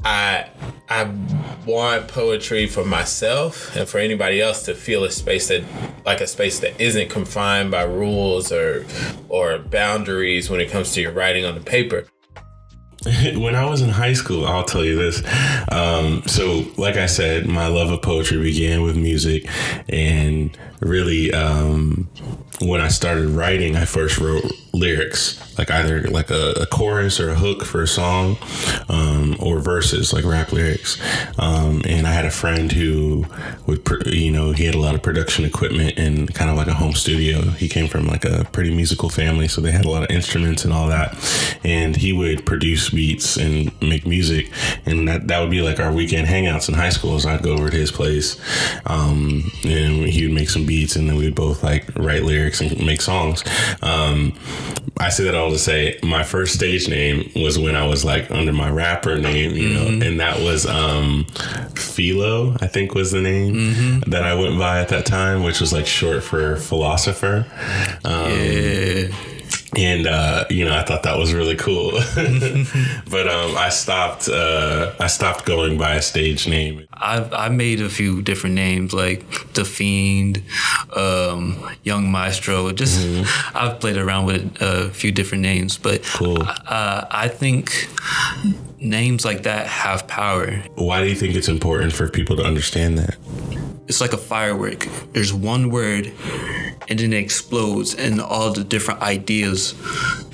i 0.05 0.49
I 0.91 1.05
want 1.67 2.09
poetry 2.09 2.67
for 2.67 2.83
myself 2.83 3.77
and 3.77 3.87
for 3.87 3.99
anybody 3.99 4.41
else 4.41 4.63
to 4.65 4.75
feel 4.75 5.05
a 5.05 5.11
space 5.11 5.49
that 5.49 5.63
like 6.07 6.23
a 6.23 6.27
space 6.27 6.61
that 6.61 6.81
isn't 6.81 7.11
confined 7.11 7.71
by 7.71 7.83
rules 7.83 8.51
or 8.51 8.87
or 9.29 9.59
boundaries 9.59 10.49
when 10.49 10.61
it 10.61 10.71
comes 10.71 10.93
to 10.95 11.03
your 11.03 11.13
writing 11.13 11.45
on 11.45 11.55
the 11.55 11.61
paper. 11.61 12.07
when 13.37 13.55
I 13.55 13.65
was 13.67 13.83
in 13.83 13.91
high 13.91 14.15
school, 14.15 14.47
I'll 14.47 14.65
tell 14.65 14.85
you 14.85 14.97
this. 14.97 15.23
Um, 15.71 16.23
so, 16.27 16.65
like 16.77 16.97
I 16.97 17.07
said, 17.07 17.47
my 17.47 17.69
love 17.69 17.91
of 17.91 18.03
poetry 18.03 18.43
began 18.43 18.83
with 18.83 18.97
music, 18.97 19.47
and 19.89 20.57
really, 20.81 21.33
um, 21.33 22.09
when 22.61 22.81
I 22.81 22.89
started 22.89 23.29
writing, 23.29 23.77
I 23.77 23.85
first 23.85 24.19
wrote 24.19 24.45
lyrics, 24.73 25.59
like 25.59 25.71
either 25.71 26.03
like 26.03 26.31
a, 26.31 26.53
a 26.61 26.67
chorus 26.67 27.19
or 27.21 27.31
a 27.31 27.35
hook 27.35 27.65
for 27.65 27.83
a 27.83 27.87
song, 27.87 28.37
um, 28.89 29.37
or 29.41 29.61
verses, 29.61 30.13
like 30.13 30.25
rap 30.25 30.53
lyrics. 30.53 31.01
Um, 31.39 31.83
and 31.87 32.07
I 32.07 32.13
had 32.13 32.25
a 32.25 32.31
friend 32.31 32.71
who 32.71 33.27
would, 33.67 33.85
pr- 33.85 34.09
you 34.09 34.31
know, 34.31 34.53
he 34.53 34.65
had 34.65 34.75
a 34.75 34.81
lot 34.81 34.95
of 34.95 35.03
production 35.03 35.45
equipment 35.45 35.99
and 35.99 36.33
kind 36.35 36.51
of 36.51 36.57
like 36.57 36.67
a 36.67 36.75
home 36.75 36.93
studio. 36.93 37.43
He 37.43 37.69
came 37.69 37.89
from 37.89 38.07
like 38.07 38.25
a 38.25 38.45
pretty 38.53 38.75
musical 38.75 39.09
family, 39.09 39.49
so 39.49 39.61
they 39.61 39.73
had 39.73 39.85
a 39.85 39.91
lot 39.91 40.05
of 40.05 40.11
instruments 40.11 40.65
and 40.65 40.73
all 40.73 40.89
that. 40.89 41.17
And 41.65 41.97
he 41.97 42.13
would 42.13 42.47
produce 42.47 42.91
beats 42.91 43.37
and 43.37 43.73
make 43.81 44.07
music, 44.07 44.51
and 44.87 45.09
that 45.09 45.29
that 45.29 45.41
would 45.41 45.51
be 45.51 45.63
like 45.63 45.81
our 45.81 45.93
weekend 45.93 46.29
hangouts 46.29 46.69
in 46.69 46.75
high 46.75 46.91
school. 46.91 47.19
So 47.19 47.29
I'd 47.29 47.43
go 47.43 47.53
over 47.53 47.71
to 47.71 47.77
his 47.77 47.91
place, 47.91 48.41
um, 48.87 49.51
and 49.65 50.07
he 50.07 50.27
would 50.27 50.35
make 50.35 50.51
some 50.51 50.67
beats, 50.67 50.97
and 50.97 51.09
then 51.09 51.17
we'd 51.17 51.35
both 51.35 51.63
like 51.63 51.89
write 51.97 52.23
lyrics 52.23 52.61
and 52.61 52.85
make 52.85 53.01
songs. 53.01 53.43
Um, 53.83 54.35
I 55.01 55.11
say 55.11 55.25
that 55.25 55.35
all 55.35 55.51
to 55.51 55.59
say 55.59 55.99
my 56.03 56.25
first 56.25 56.55
stage 56.55 56.89
name 56.89 57.31
was 57.37 57.59
when 57.59 57.77
I 57.77 57.87
was 57.87 58.05
like 58.05 58.31
under 58.31 58.53
my 58.53 58.69
rapper 58.69 59.17
name, 59.17 59.53
you 59.53 59.69
know, 59.69 59.87
mm-hmm. 59.87 60.03
and 60.03 60.21
that 60.21 60.41
was 60.41 60.67
um 60.67 61.27
Philo, 61.77 62.57
I 62.61 62.67
think 62.67 62.95
was 62.95 63.13
the 63.13 63.21
name 63.21 63.55
mm-hmm. 63.55 64.11
that 64.11 64.25
I 64.25 64.35
went 64.35 64.59
by 64.59 64.81
at 64.81 64.89
that 64.89 65.07
time, 65.07 65.45
which 65.45 65.61
was 65.61 65.73
like 65.73 65.87
short 65.87 66.25
for 66.25 66.57
philosopher. 66.57 67.47
Um, 68.05 68.33
yeah 68.33 69.09
and 69.77 70.07
uh, 70.07 70.45
you 70.51 70.65
know 70.65 70.75
I 70.75 70.83
thought 70.83 71.03
that 71.03 71.19
was 71.19 71.35
really 71.35 71.57
cool, 71.57 71.93
but 73.11 73.29
um, 73.29 73.57
I 73.57 73.69
stopped. 73.71 74.29
Uh, 74.29 74.95
I 74.99 75.07
stopped 75.09 75.45
going 75.45 75.79
by 75.79 75.95
a 75.95 76.03
stage 76.03 76.49
name. 76.49 76.87
I've 76.95 77.33
I 77.33 77.49
made 77.49 77.81
a 77.81 77.89
few 77.89 78.23
different 78.23 78.55
names 78.55 78.93
like 78.93 79.53
the 79.55 79.65
Fiend, 79.65 80.43
um, 80.97 81.69
Young 81.83 82.11
Maestro. 82.11 82.73
Just 82.73 83.01
mm-hmm. 83.01 83.57
I've 83.57 83.81
played 83.81 83.97
around 83.97 84.27
with 84.27 84.57
a 84.61 84.91
few 84.91 85.13
different 85.13 85.43
names, 85.43 85.77
but 85.77 86.03
cool. 86.05 86.43
uh, 86.43 87.07
I 87.11 87.29
think 87.29 87.89
names 88.81 89.25
like 89.25 89.43
that 89.43 89.67
have 89.67 90.07
power. 90.07 90.63
Why 90.77 91.03
do 91.03 91.09
you 91.09 91.17
think 91.17 91.35
it's 91.35 91.49
important 91.49 91.93
for 91.93 92.09
people 92.09 92.37
to 92.37 92.43
understand 92.43 92.99
that? 92.99 93.17
It's 93.89 94.01
like 94.01 94.13
a 94.13 94.19
firework. 94.19 94.87
There's 95.13 95.33
one 95.33 95.71
word 95.71 96.13
and 96.89 96.99
then 96.99 97.13
it 97.13 97.17
explodes 97.17 97.95
and 97.95 98.21
all 98.21 98.53
the 98.53 98.65
different 98.65 99.01
ideas 99.01 99.75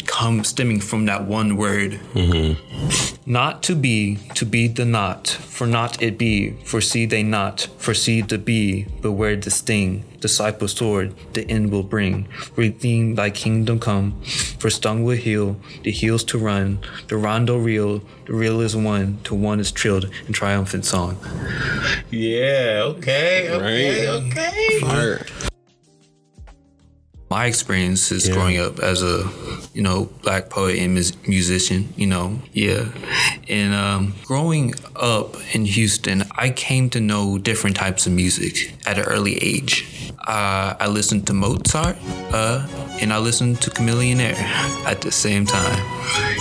come 0.07 0.45
stemming 0.45 0.81
from 0.81 1.07
that 1.07 1.27
one 1.27 1.57
word. 1.57 2.01
Mm-hmm. 2.15 3.14
Not 3.27 3.63
to 3.63 3.75
be, 3.75 4.17
to 4.35 4.45
be 4.45 4.69
the 4.69 4.85
not, 4.85 5.29
for 5.29 5.67
not 5.67 6.03
it 6.03 6.19
be, 6.19 6.51
foresee 6.65 7.07
they 7.07 7.23
not, 7.23 7.69
foresee 7.79 8.21
the 8.21 8.37
be, 8.37 8.85
beware 9.01 9.35
the 9.37 9.51
sting, 9.51 10.05
disciple 10.21 10.69
sword, 10.69 11.15
the 11.33 11.49
end 11.49 11.73
will 11.73 11.85
bring. 11.85 12.29
Redeem 12.55 13.15
thy 13.15 13.31
kingdom 13.31 13.81
come, 13.81 14.21
for 14.59 14.69
stung 14.69 15.05
will 15.05 15.17
heal, 15.17 15.57
the 15.85 15.91
heels 15.91 16.23
to 16.25 16.39
run, 16.39 16.81
the 17.09 17.17
rondo 17.17 17.57
reel, 17.57 18.03
the 18.27 18.35
reel 18.35 18.61
is 18.61 18.77
one, 18.77 19.19
to 19.25 19.35
one 19.35 19.59
is 19.59 19.73
trilled 19.73 20.11
in 20.27 20.35
triumphant 20.35 20.85
song. 20.85 21.17
Yeah, 22.11 22.83
okay, 22.85 23.49
okay, 23.49 24.07
right. 24.07 24.23
okay. 24.23 24.81
Fire 24.81 25.27
my 27.35 27.47
experiences 27.47 28.29
yeah. 28.29 28.35
growing 28.35 28.59
up 28.59 28.79
as 28.79 29.03
a 29.03 29.29
you 29.73 29.83
know 29.83 30.09
black 30.23 30.51
poet 30.51 30.79
and 30.79 30.95
musician 31.27 31.93
you 31.97 32.07
know 32.07 32.39
yeah 32.53 32.85
and 33.49 33.75
um, 33.75 34.15
growing 34.23 34.73
up 34.95 35.35
in 35.53 35.65
houston 35.65 36.23
i 36.37 36.49
came 36.49 36.89
to 36.89 37.01
know 37.01 37.37
different 37.37 37.75
types 37.75 38.07
of 38.07 38.13
music 38.13 38.73
at 38.87 38.99
an 38.99 39.05
early 39.07 39.35
age 39.43 39.75
uh, 40.29 40.77
i 40.79 40.87
listened 40.87 41.27
to 41.27 41.35
mozart 41.35 41.97
uh, 42.33 42.65
and 43.01 43.13
i 43.13 43.19
listened 43.19 43.61
to 43.61 43.69
chamillionaire 43.71 44.39
at 44.87 45.01
the 45.01 45.11
same 45.11 45.45
time 45.45 45.81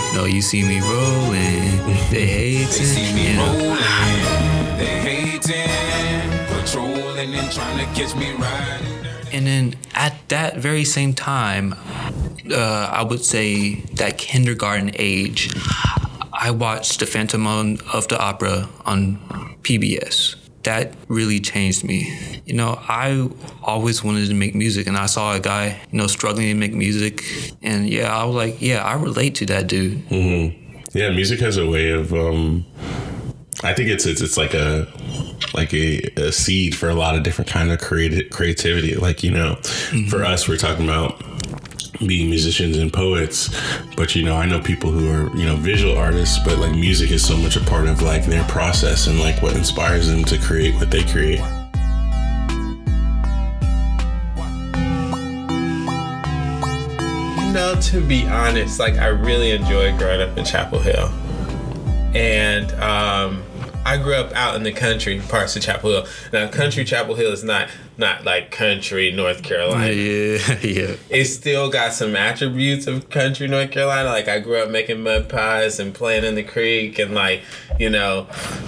you 0.06 0.12
know 0.14 0.26
you 0.26 0.40
see 0.40 0.62
me 0.62 0.78
rolling 0.78 1.74
they 2.12 2.24
hating 2.24 2.66
they 2.78 2.86
see 2.94 3.12
me 3.16 3.32
you 3.32 3.36
know. 3.36 3.46
rolling 3.46 4.78
they 4.78 4.94
hating 5.08 6.30
patrolling 6.54 7.34
and 7.34 7.50
trying 7.50 7.78
to 7.80 7.86
catch 7.98 8.14
me 8.14 8.30
riding 8.34 8.93
and 9.34 9.48
then 9.48 9.74
at 9.94 10.16
that 10.28 10.58
very 10.58 10.84
same 10.84 11.12
time, 11.12 11.74
uh, 12.52 12.88
I 12.92 13.02
would 13.02 13.24
say 13.24 13.80
that 13.96 14.16
kindergarten 14.16 14.92
age, 14.94 15.50
I 16.32 16.52
watched 16.52 17.00
The 17.00 17.06
Phantom 17.06 17.44
of 17.46 18.06
the 18.08 18.18
Opera 18.18 18.68
on 18.86 19.18
PBS. 19.62 20.36
That 20.62 20.94
really 21.08 21.40
changed 21.40 21.82
me. 21.82 22.40
You 22.46 22.54
know, 22.54 22.78
I 22.88 23.28
always 23.62 24.04
wanted 24.04 24.28
to 24.28 24.34
make 24.34 24.54
music, 24.54 24.86
and 24.86 24.96
I 24.96 25.06
saw 25.06 25.34
a 25.34 25.40
guy, 25.40 25.80
you 25.90 25.98
know, 25.98 26.06
struggling 26.06 26.46
to 26.46 26.54
make 26.54 26.72
music, 26.72 27.24
and 27.60 27.90
yeah, 27.90 28.16
I 28.16 28.24
was 28.24 28.36
like, 28.36 28.62
yeah, 28.62 28.84
I 28.84 28.94
relate 28.94 29.34
to 29.36 29.46
that 29.46 29.66
dude. 29.66 30.08
Mm-hmm. 30.08 30.96
Yeah, 30.96 31.10
music 31.10 31.40
has 31.40 31.56
a 31.56 31.68
way 31.68 31.90
of. 31.90 32.14
Um, 32.14 32.64
I 33.64 33.72
think 33.72 33.88
it's 33.88 34.04
it's 34.04 34.20
it's 34.20 34.36
like 34.36 34.52
a 34.52 34.86
like 35.54 35.72
a, 35.72 36.02
a 36.16 36.32
seed 36.32 36.76
for 36.76 36.90
a 36.90 36.94
lot 36.94 37.16
of 37.16 37.22
different 37.22 37.50
kind 37.50 37.72
of 37.72 37.80
creative 37.80 38.30
creativity. 38.30 38.94
Like 38.94 39.22
you 39.22 39.30
know, 39.30 39.54
mm-hmm. 39.54 40.08
for 40.08 40.22
us, 40.22 40.46
we're 40.46 40.58
talking 40.58 40.84
about 40.84 41.22
being 42.06 42.28
musicians 42.28 42.76
and 42.76 42.92
poets 42.92 43.48
but 43.96 44.16
you 44.16 44.24
know 44.24 44.36
i 44.36 44.44
know 44.44 44.60
people 44.60 44.90
who 44.90 45.08
are 45.08 45.34
you 45.36 45.46
know 45.46 45.54
visual 45.54 45.96
artists 45.96 46.40
but 46.44 46.58
like 46.58 46.72
music 46.72 47.12
is 47.12 47.24
so 47.24 47.36
much 47.36 47.56
a 47.56 47.60
part 47.60 47.86
of 47.86 48.02
like 48.02 48.24
their 48.26 48.42
process 48.44 49.06
and 49.06 49.20
like 49.20 49.40
what 49.40 49.54
inspires 49.54 50.08
them 50.08 50.24
to 50.24 50.36
create 50.38 50.74
what 50.74 50.90
they 50.90 51.04
create 51.04 51.38
you 57.38 57.52
know 57.52 57.78
to 57.80 58.04
be 58.06 58.26
honest 58.26 58.80
like 58.80 58.94
i 58.94 59.06
really 59.06 59.52
enjoyed 59.52 59.96
growing 59.96 60.20
up 60.20 60.36
in 60.36 60.44
chapel 60.44 60.80
hill 60.80 61.06
and 62.12 62.72
um 62.72 63.43
I 63.84 63.98
grew 63.98 64.14
up 64.14 64.32
out 64.32 64.56
in 64.56 64.62
the 64.62 64.72
country 64.72 65.20
parts 65.20 65.56
of 65.56 65.62
Chapel 65.62 65.90
Hill. 65.90 66.06
Now, 66.32 66.48
country 66.48 66.84
Chapel 66.84 67.14
Hill 67.14 67.32
is 67.32 67.44
not 67.44 67.68
not 67.96 68.24
like 68.24 68.50
country 68.50 69.12
North 69.12 69.42
Carolina. 69.42 69.92
Yeah, 69.92 70.58
yeah. 70.62 70.96
It 71.10 71.26
still 71.26 71.70
got 71.70 71.92
some 71.92 72.16
attributes 72.16 72.86
of 72.86 73.10
country 73.10 73.46
North 73.46 73.70
Carolina. 73.70 74.08
Like 74.08 74.28
I 74.28 74.40
grew 74.40 74.56
up 74.56 74.70
making 74.70 75.02
mud 75.02 75.28
pies 75.28 75.78
and 75.78 75.94
playing 75.94 76.24
in 76.24 76.34
the 76.34 76.42
creek 76.42 76.98
and 76.98 77.14
like 77.14 77.42
you 77.78 77.90
know, 77.90 78.26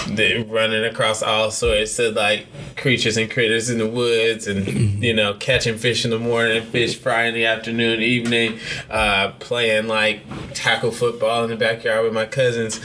the, 0.08 0.44
running 0.48 0.84
across 0.84 1.22
all 1.22 1.50
sorts 1.50 1.98
of 1.98 2.14
like 2.14 2.46
creatures 2.76 3.16
and 3.16 3.30
critters 3.30 3.70
in 3.70 3.78
the 3.78 3.86
woods 3.86 4.46
and 4.46 4.66
you 5.02 5.14
know 5.14 5.34
catching 5.34 5.78
fish 5.78 6.04
in 6.04 6.10
the 6.10 6.18
morning, 6.18 6.62
fish 6.62 6.98
fry 6.98 7.24
in 7.24 7.34
the 7.34 7.46
afternoon, 7.46 8.00
evening, 8.00 8.58
uh, 8.90 9.30
playing 9.38 9.86
like 9.86 10.20
tackle 10.54 10.90
football 10.90 11.44
in 11.44 11.50
the 11.50 11.56
backyard 11.56 12.04
with 12.04 12.12
my 12.12 12.26
cousins. 12.26 12.80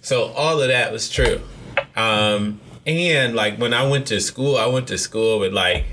So 0.00 0.32
all 0.32 0.60
of 0.60 0.68
that 0.68 0.92
was 0.92 1.08
true. 1.08 1.40
Um, 1.96 2.60
and 2.86 3.34
like 3.34 3.58
when 3.58 3.72
I 3.74 3.86
went 3.86 4.06
to 4.08 4.20
school, 4.20 4.56
I 4.56 4.66
went 4.66 4.88
to 4.88 4.98
school 4.98 5.38
with 5.38 5.52
like 5.52 5.86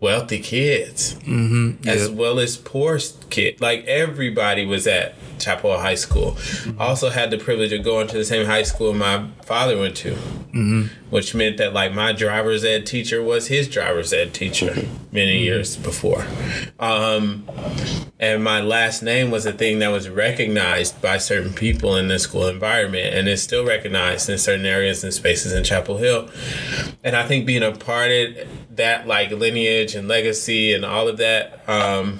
wealthy 0.00 0.38
kids 0.38 1.14
mm-hmm, 1.14 1.88
as 1.88 2.10
well 2.10 2.38
as 2.38 2.56
poor 2.56 2.98
kids. 3.30 3.60
Like 3.60 3.84
everybody 3.86 4.66
was 4.66 4.86
at 4.86 5.14
Chapel 5.38 5.78
High 5.78 5.94
School. 5.94 6.32
Mm-hmm. 6.32 6.80
Also 6.80 7.10
had 7.10 7.30
the 7.30 7.38
privilege 7.38 7.72
of 7.72 7.82
going 7.82 8.06
to 8.08 8.18
the 8.18 8.24
same 8.24 8.46
high 8.46 8.62
school 8.62 8.92
my 8.92 9.28
father 9.44 9.78
went 9.78 9.96
to, 9.98 10.12
mm-hmm. 10.12 10.86
Which 11.14 11.32
meant 11.32 11.58
that 11.58 11.72
like 11.72 11.94
my 11.94 12.10
driver's 12.10 12.64
ed 12.64 12.84
teacher 12.84 13.22
was 13.22 13.46
his 13.46 13.68
driver's 13.68 14.12
ed 14.12 14.34
teacher 14.34 14.74
many 15.12 15.36
mm-hmm. 15.36 15.44
years 15.44 15.76
before. 15.76 16.26
Um, 16.80 17.48
and 18.18 18.42
my 18.42 18.60
last 18.60 19.00
name 19.00 19.30
was 19.30 19.46
a 19.46 19.52
thing 19.52 19.78
that 19.78 19.92
was 19.92 20.08
recognized 20.08 21.00
by 21.00 21.18
certain 21.18 21.52
people 21.52 21.94
in 21.94 22.08
the 22.08 22.18
school 22.18 22.48
environment 22.48 23.14
and 23.14 23.28
is 23.28 23.40
still 23.40 23.64
recognized 23.64 24.28
in 24.28 24.38
certain 24.38 24.66
areas 24.66 25.04
and 25.04 25.14
spaces 25.14 25.52
in 25.52 25.62
Chapel 25.62 25.98
Hill. 25.98 26.28
And 27.04 27.14
I 27.14 27.24
think 27.28 27.46
being 27.46 27.62
a 27.62 27.70
part 27.70 28.10
of 28.10 28.48
that 28.70 29.06
like 29.06 29.30
lineage 29.30 29.94
and 29.94 30.08
legacy 30.08 30.72
and 30.72 30.84
all 30.84 31.06
of 31.06 31.18
that, 31.18 31.62
um, 31.68 32.18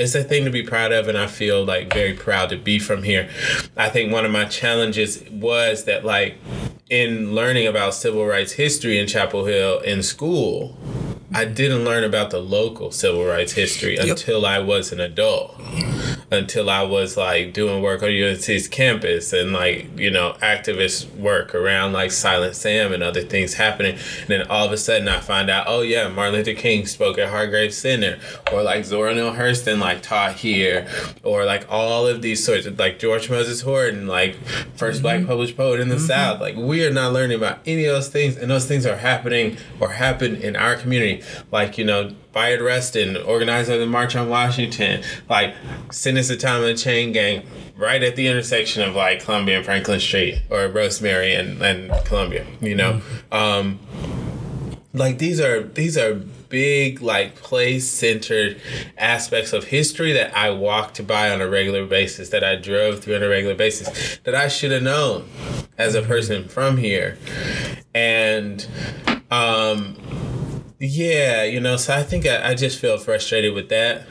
it's 0.00 0.14
a 0.14 0.24
thing 0.24 0.44
to 0.46 0.50
be 0.50 0.62
proud 0.62 0.92
of 0.92 1.08
and 1.08 1.18
i 1.18 1.26
feel 1.26 1.64
like 1.64 1.92
very 1.92 2.14
proud 2.14 2.48
to 2.48 2.56
be 2.56 2.78
from 2.78 3.02
here 3.02 3.28
i 3.76 3.88
think 3.88 4.10
one 4.10 4.24
of 4.24 4.32
my 4.32 4.44
challenges 4.46 5.22
was 5.30 5.84
that 5.84 6.04
like 6.04 6.36
in 6.88 7.34
learning 7.34 7.66
about 7.66 7.94
civil 7.94 8.26
rights 8.26 8.52
history 8.52 8.98
in 8.98 9.06
chapel 9.06 9.44
hill 9.44 9.78
in 9.80 10.02
school 10.02 10.76
I 11.32 11.44
didn't 11.44 11.84
learn 11.84 12.02
about 12.02 12.30
the 12.30 12.40
local 12.40 12.90
civil 12.90 13.24
rights 13.24 13.52
history 13.52 13.94
yep. 13.94 14.08
until 14.08 14.44
I 14.44 14.58
was 14.58 14.90
an 14.90 14.98
adult. 14.98 15.60
Until 16.30 16.70
I 16.70 16.82
was 16.82 17.16
like 17.16 17.52
doing 17.52 17.82
work 17.82 18.02
on 18.02 18.10
UNC's 18.10 18.68
campus 18.68 19.32
and 19.32 19.52
like, 19.52 19.98
you 19.98 20.10
know, 20.10 20.36
activist 20.40 21.14
work 21.16 21.54
around 21.54 21.92
like 21.92 22.12
Silent 22.12 22.54
Sam 22.54 22.92
and 22.92 23.02
other 23.02 23.22
things 23.22 23.54
happening. 23.54 23.94
And 24.20 24.28
then 24.28 24.46
all 24.48 24.66
of 24.66 24.72
a 24.72 24.76
sudden 24.76 25.08
I 25.08 25.20
find 25.20 25.50
out, 25.50 25.64
oh 25.66 25.82
yeah, 25.82 26.08
Martin 26.08 26.34
Luther 26.34 26.54
King 26.54 26.86
spoke 26.86 27.18
at 27.18 27.30
Hargrave 27.30 27.74
Center. 27.74 28.18
Or 28.52 28.62
like 28.62 28.84
Zora 28.84 29.14
Neale 29.14 29.32
Hurston 29.32 29.80
like 29.80 30.02
taught 30.02 30.36
here. 30.36 30.86
Or 31.24 31.44
like 31.44 31.66
all 31.70 32.06
of 32.06 32.22
these 32.22 32.44
sorts 32.44 32.66
of 32.66 32.78
like 32.78 32.98
George 32.98 33.28
Moses 33.28 33.62
Horton, 33.62 34.06
like 34.06 34.36
1st 34.36 34.76
mm-hmm. 34.76 35.02
black 35.02 35.26
published 35.26 35.56
poet 35.56 35.80
in 35.80 35.88
the 35.88 35.96
mm-hmm. 35.96 36.06
South. 36.06 36.40
Like 36.40 36.56
we 36.56 36.86
are 36.86 36.92
not 36.92 37.12
learning 37.12 37.36
about 37.36 37.58
any 37.66 37.84
of 37.86 37.94
those 37.94 38.08
things 38.08 38.36
and 38.36 38.50
those 38.50 38.66
things 38.66 38.86
are 38.86 38.96
happening 38.96 39.56
or 39.80 39.90
happen 39.90 40.36
in 40.36 40.56
our 40.56 40.76
community 40.76 41.22
like 41.50 41.78
you 41.78 41.84
know 41.84 42.14
Bayard 42.32 42.60
Rustin, 42.60 43.16
organizer 43.16 43.74
of 43.74 43.80
the 43.80 43.86
March 43.86 44.14
on 44.16 44.28
Washington, 44.28 45.02
like 45.28 45.54
sentenced 45.90 46.30
to 46.30 46.36
time 46.36 46.62
in 46.62 46.68
the 46.68 46.74
chain 46.74 47.12
gang 47.12 47.46
right 47.76 48.02
at 48.02 48.14
the 48.14 48.28
intersection 48.28 48.82
of 48.82 48.94
like 48.94 49.24
Columbia 49.24 49.56
and 49.56 49.64
Franklin 49.64 50.00
Street 50.00 50.42
or 50.50 50.68
Rosemary 50.68 51.34
and, 51.34 51.60
and 51.62 51.92
Columbia, 52.04 52.46
you 52.60 52.74
know? 52.74 53.00
Um, 53.32 53.80
like 54.92 55.18
these 55.18 55.40
are 55.40 55.62
these 55.62 55.96
are 55.96 56.14
big 56.48 57.00
like 57.00 57.36
place 57.36 57.88
centered 57.88 58.60
aspects 58.98 59.52
of 59.52 59.64
history 59.64 60.12
that 60.12 60.36
I 60.36 60.50
walked 60.50 61.06
by 61.06 61.30
on 61.30 61.40
a 61.40 61.48
regular 61.48 61.86
basis, 61.86 62.28
that 62.30 62.44
I 62.44 62.56
drove 62.56 63.00
through 63.00 63.16
on 63.16 63.22
a 63.22 63.28
regular 63.28 63.54
basis, 63.54 64.18
that 64.24 64.34
I 64.34 64.48
should 64.48 64.72
have 64.72 64.82
known 64.82 65.28
as 65.78 65.94
a 65.94 66.02
person 66.02 66.48
from 66.48 66.76
here. 66.76 67.16
And 67.94 68.66
yeah, 70.80 71.44
you 71.44 71.60
know, 71.60 71.76
so 71.76 71.94
I 71.94 72.02
think 72.02 72.26
I, 72.26 72.50
I 72.50 72.54
just 72.54 72.80
feel 72.80 72.96
frustrated 72.96 73.52
with 73.52 73.68
that. 73.68 74.06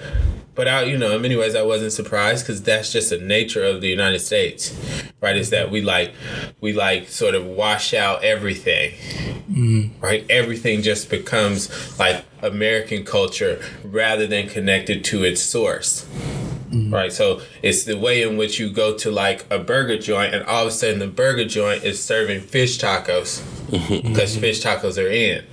But 0.54 0.68
I, 0.68 0.84
you 0.84 0.98
know, 0.98 1.16
in 1.16 1.22
many 1.22 1.36
ways, 1.36 1.56
I 1.56 1.64
wasn't 1.64 1.94
surprised 1.94 2.46
because 2.46 2.62
that's 2.62 2.92
just 2.92 3.10
the 3.10 3.18
nature 3.18 3.64
of 3.64 3.82
the 3.82 3.88
United 3.88 4.20
States, 4.20 4.78
right? 5.22 5.36
Is 5.36 5.50
that 5.50 5.72
we 5.72 5.82
like, 5.82 6.14
we 6.62 6.74
like 6.74 7.08
sort 7.08 7.34
of 7.34 7.46
wash 7.46 7.94
out 7.94 8.24
everything, 8.24 8.92
mm. 9.50 9.90
right? 10.02 10.26
Everything 10.30 10.82
just 10.82 11.10
becomes 11.10 11.98
like 11.98 12.26
American 12.42 13.04
culture 13.04 13.64
rather 13.84 14.28
than 14.28 14.48
connected 14.48 15.04
to 15.06 15.24
its 15.24 15.42
source. 15.42 16.06
Mm-hmm. 16.70 16.94
Right, 16.94 17.12
so 17.12 17.42
it's 17.64 17.86
the 17.86 17.98
way 17.98 18.22
in 18.22 18.38
which 18.38 18.60
you 18.60 18.70
go 18.70 18.96
to 18.96 19.10
like 19.10 19.44
a 19.50 19.58
burger 19.58 19.98
joint, 19.98 20.36
and 20.36 20.44
all 20.44 20.62
of 20.62 20.68
a 20.68 20.72
sudden 20.72 21.00
the 21.00 21.08
burger 21.08 21.46
joint 21.46 21.84
is 21.84 22.00
serving 22.00 22.42
fish 22.42 22.78
tacos 22.78 23.42
because 24.04 24.38
fish 24.38 24.64
tacos 24.64 25.04
are 25.04 25.10
in 25.10 25.44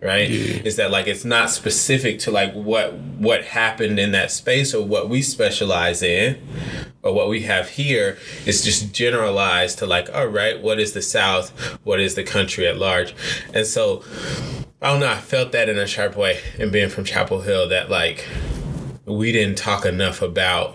right? 0.00 0.30
Yeah. 0.30 0.62
is 0.64 0.76
that 0.76 0.90
like 0.90 1.06
it's 1.06 1.24
not 1.24 1.50
specific 1.50 2.18
to 2.20 2.30
like 2.30 2.52
what 2.54 2.94
what 2.94 3.44
happened 3.44 3.98
in 3.98 4.12
that 4.12 4.30
space 4.30 4.74
or 4.74 4.84
what 4.84 5.08
we 5.08 5.22
specialize 5.22 6.02
in 6.02 6.38
or 7.02 7.12
what 7.12 7.28
we 7.28 7.42
have 7.42 7.70
here. 7.70 8.18
Is 8.46 8.64
just 8.64 8.92
generalized 8.92 9.78
to 9.78 9.86
like 9.86 10.12
all 10.14 10.26
right 10.26 10.60
what 10.60 10.78
is 10.80 10.92
the 10.92 11.02
south? 11.02 11.50
What 11.84 12.00
is 12.00 12.14
the 12.14 12.24
country 12.24 12.66
at 12.66 12.76
large? 12.76 13.14
And 13.54 13.66
so 13.66 14.02
i 14.82 14.90
don't 14.90 15.00
know 15.00 15.08
i 15.08 15.18
felt 15.18 15.52
that 15.52 15.68
in 15.68 15.78
a 15.78 15.86
sharp 15.86 16.16
way 16.16 16.40
and 16.58 16.72
being 16.72 16.88
from 16.88 17.04
chapel 17.04 17.42
hill 17.42 17.68
that 17.68 17.90
like 17.90 18.26
we 19.04 19.30
didn't 19.30 19.58
talk 19.58 19.84
enough 19.84 20.22
about 20.22 20.74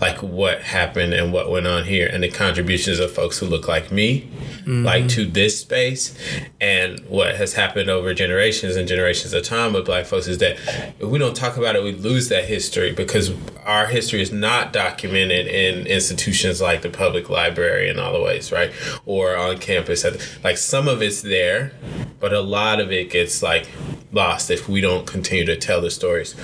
like 0.00 0.22
what 0.22 0.60
happened 0.60 1.14
and 1.14 1.32
what 1.32 1.50
went 1.50 1.66
on 1.66 1.84
here 1.84 2.06
and 2.06 2.22
the 2.22 2.30
contributions 2.30 2.98
of 2.98 3.10
folks 3.10 3.38
who 3.38 3.46
look 3.46 3.66
like 3.66 3.90
me 3.90 4.28
mm-hmm. 4.60 4.84
like 4.84 5.08
to 5.08 5.24
this 5.24 5.60
space 5.60 6.16
and 6.60 7.00
what 7.08 7.34
has 7.36 7.54
happened 7.54 7.88
over 7.88 8.12
generations 8.12 8.76
and 8.76 8.86
generations 8.86 9.32
of 9.32 9.42
time 9.42 9.72
with 9.72 9.86
black 9.86 10.04
folks 10.04 10.26
is 10.26 10.38
that 10.38 10.58
if 10.98 11.08
we 11.08 11.18
don't 11.18 11.36
talk 11.36 11.56
about 11.56 11.76
it 11.76 11.82
we 11.82 11.92
lose 11.92 12.28
that 12.28 12.44
history 12.44 12.92
because 12.92 13.32
our 13.64 13.86
history 13.86 14.20
is 14.20 14.32
not 14.32 14.72
documented 14.72 15.46
in 15.46 15.86
institutions 15.86 16.60
like 16.60 16.82
the 16.82 16.90
public 16.90 17.30
library 17.30 17.88
in 17.88 17.98
all 17.98 18.12
the 18.12 18.20
ways 18.20 18.52
right 18.52 18.72
or 19.04 19.36
on 19.36 19.56
campus 19.58 20.04
like 20.44 20.58
some 20.58 20.88
of 20.88 21.00
it's 21.00 21.22
there 21.22 21.72
but 22.20 22.32
a 22.32 22.40
lot 22.40 22.80
of 22.80 22.92
it 22.92 23.10
gets 23.10 23.42
like 23.42 23.68
lost 24.16 24.50
if 24.50 24.68
we 24.68 24.80
don't 24.80 25.06
continue 25.06 25.44
to 25.44 25.56
tell 25.56 25.80
the 25.80 25.90
stories. 25.90 26.34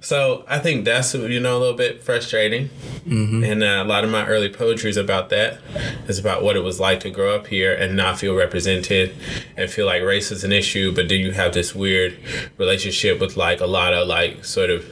So 0.00 0.44
I 0.46 0.58
think 0.58 0.84
that's 0.84 1.14
you 1.14 1.40
know 1.40 1.56
a 1.56 1.60
little 1.60 1.76
bit 1.76 2.02
frustrating, 2.02 2.68
mm-hmm. 3.06 3.42
and 3.42 3.62
uh, 3.62 3.82
a 3.82 3.84
lot 3.84 4.04
of 4.04 4.10
my 4.10 4.26
early 4.26 4.50
poetry 4.50 4.90
is 4.90 4.98
about 4.98 5.30
that. 5.30 5.58
It's 6.06 6.18
about 6.18 6.42
what 6.42 6.56
it 6.56 6.60
was 6.60 6.78
like 6.78 7.00
to 7.00 7.10
grow 7.10 7.34
up 7.34 7.46
here 7.46 7.72
and 7.74 7.96
not 7.96 8.18
feel 8.18 8.34
represented, 8.34 9.14
and 9.56 9.70
feel 9.70 9.86
like 9.86 10.02
race 10.02 10.30
is 10.30 10.44
an 10.44 10.52
issue, 10.52 10.94
but 10.94 11.08
then 11.08 11.20
you 11.20 11.32
have 11.32 11.54
this 11.54 11.74
weird 11.74 12.18
relationship 12.58 13.20
with 13.20 13.36
like 13.38 13.60
a 13.60 13.66
lot 13.66 13.94
of 13.94 14.06
like 14.06 14.44
sort 14.44 14.68
of 14.68 14.84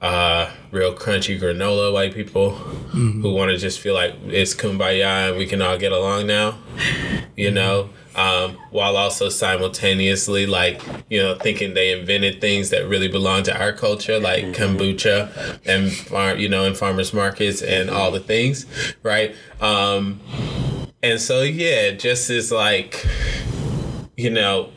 uh, 0.00 0.50
real 0.70 0.94
crunchy 0.94 1.38
granola 1.38 1.92
white 1.92 2.14
people 2.14 2.52
mm-hmm. 2.52 3.20
who 3.20 3.34
want 3.34 3.50
to 3.50 3.58
just 3.58 3.80
feel 3.80 3.92
like 3.92 4.14
it's 4.26 4.54
kumbaya 4.54 5.28
and 5.28 5.36
we 5.36 5.46
can 5.46 5.60
all 5.60 5.76
get 5.76 5.92
along 5.92 6.26
now, 6.26 6.56
you 7.36 7.50
know 7.50 7.90
um, 8.20 8.58
while 8.70 8.96
also 8.96 9.30
simultaneously 9.30 10.44
like 10.44 10.82
you 11.08 11.18
know 11.18 11.34
thinking 11.36 11.72
they 11.72 11.98
invented 11.98 12.40
things 12.40 12.68
that 12.70 12.86
really 12.86 13.08
belong 13.08 13.42
to 13.42 13.58
our 13.58 13.72
culture 13.72 14.20
like 14.20 14.44
mm-hmm. 14.44 14.76
kombucha 14.76 15.58
and 15.64 15.90
farm 15.90 16.38
you 16.38 16.48
know 16.48 16.64
in 16.64 16.74
farmers 16.74 17.14
markets 17.14 17.62
and 17.62 17.88
all 17.88 18.10
the 18.10 18.20
things 18.20 18.66
right 19.02 19.34
um, 19.60 20.20
and 21.02 21.18
so 21.20 21.40
yeah 21.40 21.92
just 21.92 22.28
as 22.28 22.52
like 22.52 23.06
you 24.16 24.28
know 24.28 24.70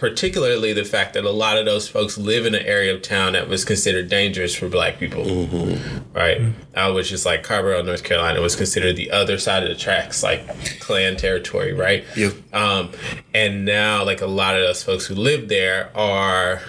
particularly 0.00 0.72
the 0.72 0.82
fact 0.82 1.12
that 1.12 1.26
a 1.26 1.30
lot 1.30 1.58
of 1.58 1.66
those 1.66 1.86
folks 1.86 2.16
live 2.16 2.46
in 2.46 2.54
an 2.54 2.64
area 2.64 2.94
of 2.94 3.02
town 3.02 3.34
that 3.34 3.46
was 3.46 3.66
considered 3.66 4.08
dangerous 4.08 4.54
for 4.54 4.66
black 4.66 4.98
people. 4.98 5.22
Mm-hmm. 5.22 6.16
Right? 6.16 6.40
Mm-hmm. 6.40 6.60
I 6.74 6.88
was 6.88 7.06
just 7.06 7.26
like 7.26 7.42
Carrboro, 7.42 7.82
North 7.82 8.02
Carolina 8.02 8.40
was 8.40 8.56
considered 8.56 8.96
the 8.96 9.10
other 9.10 9.36
side 9.36 9.62
of 9.62 9.68
the 9.68 9.74
tracks, 9.74 10.22
like 10.22 10.80
Klan 10.80 11.18
territory, 11.18 11.74
right? 11.74 12.06
Yep. 12.16 12.32
Um, 12.54 12.92
and 13.34 13.66
now, 13.66 14.02
like 14.02 14.22
a 14.22 14.26
lot 14.26 14.54
of 14.54 14.62
those 14.62 14.82
folks 14.82 15.04
who 15.04 15.14
live 15.14 15.48
there 15.48 15.94
are 15.94 16.62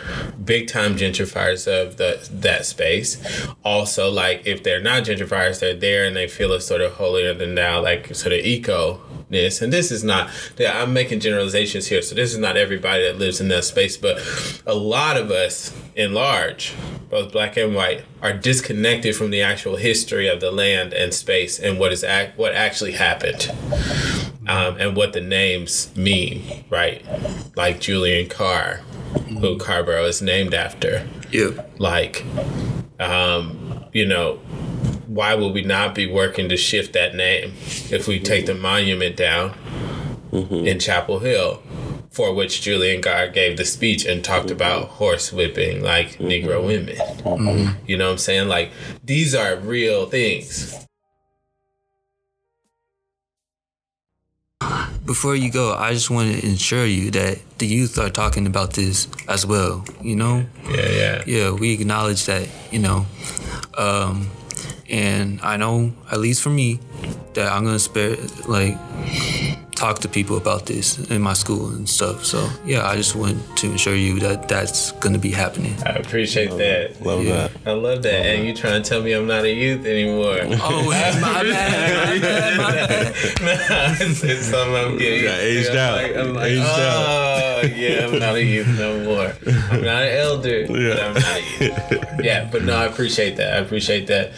big 0.43 0.67
time 0.67 0.97
gentrifiers 0.97 1.67
of 1.71 1.95
the 1.95 2.27
that 2.33 2.65
space. 2.65 3.47
Also, 3.63 4.11
like 4.11 4.45
if 4.45 4.61
they're 4.61 4.81
not 4.81 5.03
gentrifiers, 5.03 5.61
they're 5.61 5.73
there 5.73 6.03
and 6.03 6.17
they 6.17 6.27
feel 6.27 6.51
a 6.51 6.59
sort 6.59 6.81
of 6.81 6.91
holier 6.95 7.33
than 7.33 7.55
thou, 7.55 7.81
like 7.81 8.13
sort 8.13 8.33
of 8.33 8.39
eco 8.39 8.99
this 9.31 9.61
and 9.61 9.71
this 9.73 9.91
is 9.91 10.03
not 10.03 10.29
i'm 10.69 10.93
making 10.93 11.19
generalizations 11.19 11.87
here 11.87 12.01
so 12.01 12.13
this 12.15 12.31
is 12.31 12.37
not 12.37 12.57
everybody 12.57 13.03
that 13.03 13.17
lives 13.17 13.41
in 13.41 13.47
that 13.47 13.63
space 13.63 13.97
but 13.97 14.17
a 14.65 14.73
lot 14.73 15.17
of 15.17 15.31
us 15.31 15.75
in 15.95 16.13
large 16.13 16.73
both 17.09 17.31
black 17.31 17.57
and 17.57 17.73
white 17.75 18.03
are 18.21 18.33
disconnected 18.33 19.15
from 19.15 19.31
the 19.31 19.41
actual 19.41 19.75
history 19.75 20.27
of 20.27 20.39
the 20.39 20.51
land 20.51 20.93
and 20.93 21.13
space 21.13 21.59
and 21.59 21.79
what 21.79 21.91
is 21.91 22.03
act 22.03 22.37
what 22.37 22.53
actually 22.53 22.93
happened 22.93 23.51
um, 24.47 24.75
and 24.77 24.95
what 24.95 25.13
the 25.13 25.21
names 25.21 25.95
mean 25.95 26.63
right? 26.69 27.05
Like 27.55 27.79
julian 27.79 28.29
carr 28.29 28.81
who 29.39 29.57
Carrboro 29.57 30.05
is 30.05 30.21
named 30.21 30.53
after. 30.53 31.07
Yeah. 31.31 31.51
Like 31.77 32.25
um, 32.99 33.85
you 33.93 34.05
know 34.05 34.39
why 35.11 35.35
would 35.35 35.53
we 35.53 35.61
not 35.61 35.93
be 35.93 36.07
working 36.07 36.47
to 36.47 36.55
shift 36.55 36.93
that 36.93 37.13
name 37.13 37.51
if 37.89 38.07
we 38.07 38.17
take 38.17 38.45
the 38.45 38.55
monument 38.55 39.17
down 39.17 39.53
mm-hmm. 40.31 40.65
in 40.65 40.79
Chapel 40.79 41.19
Hill? 41.19 41.61
For 42.11 42.33
which 42.33 42.61
Julian 42.61 43.01
Carr 43.01 43.29
gave 43.29 43.55
the 43.55 43.63
speech 43.63 44.05
and 44.05 44.23
talked 44.23 44.47
mm-hmm. 44.47 44.55
about 44.55 44.87
horse 44.89 45.31
whipping 45.31 45.81
like 45.81 46.11
mm-hmm. 46.11 46.27
Negro 46.27 46.65
women. 46.65 46.95
Mm-hmm. 46.95 47.85
You 47.85 47.97
know 47.97 48.07
what 48.07 48.11
I'm 48.13 48.17
saying? 48.17 48.47
Like, 48.47 48.71
these 49.03 49.35
are 49.35 49.55
real 49.55 50.05
things. 50.07 50.77
Before 55.05 55.35
you 55.35 55.51
go, 55.51 55.73
I 55.73 55.93
just 55.93 56.09
want 56.09 56.33
to 56.33 56.45
ensure 56.45 56.85
you 56.85 57.11
that 57.11 57.39
the 57.57 57.67
youth 57.67 57.97
are 57.97 58.09
talking 58.09 58.45
about 58.45 58.73
this 58.73 59.07
as 59.27 59.45
well. 59.45 59.85
You 60.01 60.15
know? 60.15 60.45
Yeah, 60.69 60.89
yeah. 60.89 61.23
Yeah, 61.25 61.51
we 61.51 61.73
acknowledge 61.73 62.25
that, 62.25 62.47
you 62.71 62.79
know, 62.79 63.05
um, 63.77 64.29
and 64.91 65.39
I 65.41 65.57
know, 65.57 65.93
at 66.11 66.19
least 66.19 66.41
for 66.41 66.49
me, 66.49 66.79
that 67.33 67.51
I'm 67.51 67.65
gonna 67.65 67.79
spare 67.79 68.17
like 68.47 68.77
talk 69.81 69.97
to 69.97 70.07
people 70.07 70.37
about 70.37 70.67
this 70.67 70.99
in 71.09 71.19
my 71.23 71.33
school 71.33 71.69
and 71.69 71.89
stuff. 71.89 72.23
So 72.23 72.47
yeah, 72.63 72.87
I 72.87 72.95
just 72.95 73.15
want 73.15 73.35
to 73.57 73.73
assure 73.73 73.95
you 73.95 74.19
that 74.19 74.47
that's 74.47 74.91
gonna 75.03 75.17
be 75.17 75.31
happening. 75.31 75.75
I 75.83 75.93
appreciate 75.93 76.49
love 76.49 76.59
that. 76.59 76.93
that. 76.93 77.05
Love 77.05 77.23
yeah. 77.23 77.47
that. 77.47 77.51
I 77.65 77.71
love 77.71 78.03
that. 78.03 78.13
Love 78.13 78.25
and 78.25 78.41
that. 78.41 78.45
you 78.45 78.53
trying 78.53 78.83
to 78.83 78.87
tell 78.87 79.01
me 79.01 79.13
I'm 79.13 79.25
not 79.25 79.43
a 79.43 79.51
youth 79.51 79.85
anymore? 79.85 80.37
Oh, 80.63 80.85
my 80.85 80.91
bad. 80.91 81.21
My 81.21 81.43
bad. 81.43 82.57
My 82.57 82.71
bad. 82.71 83.15
nah, 83.41 84.05
it's, 84.05 84.23
it's 84.31 84.45
something 84.45 84.75
I'm 84.75 84.97
getting. 84.99 85.23
Yeah, 85.23 85.37
aged 85.37 85.71
I'm 85.71 85.77
out. 85.77 86.03
Like, 86.03 86.15
I'm 86.15 86.33
like, 86.35 86.51
aged 86.51 86.63
oh, 86.63 87.61
out. 87.63 87.75
yeah, 87.75 88.05
I'm 88.05 88.19
not 88.19 88.35
a 88.35 88.43
youth 88.43 88.67
no 88.77 89.03
more. 89.03 89.33
I'm 89.71 89.81
not 89.81 90.03
an 90.03 90.17
elder. 90.17 90.59
Yeah. 90.61 91.07
I'm 91.07 91.13
not 91.15 91.25
a 91.25 91.43
youth. 91.59 92.23
Yeah, 92.23 92.49
but 92.51 92.63
no, 92.63 92.75
I 92.75 92.85
appreciate 92.85 93.37
that. 93.37 93.53
I 93.53 93.57
appreciate 93.57 94.05
that. 94.07 94.33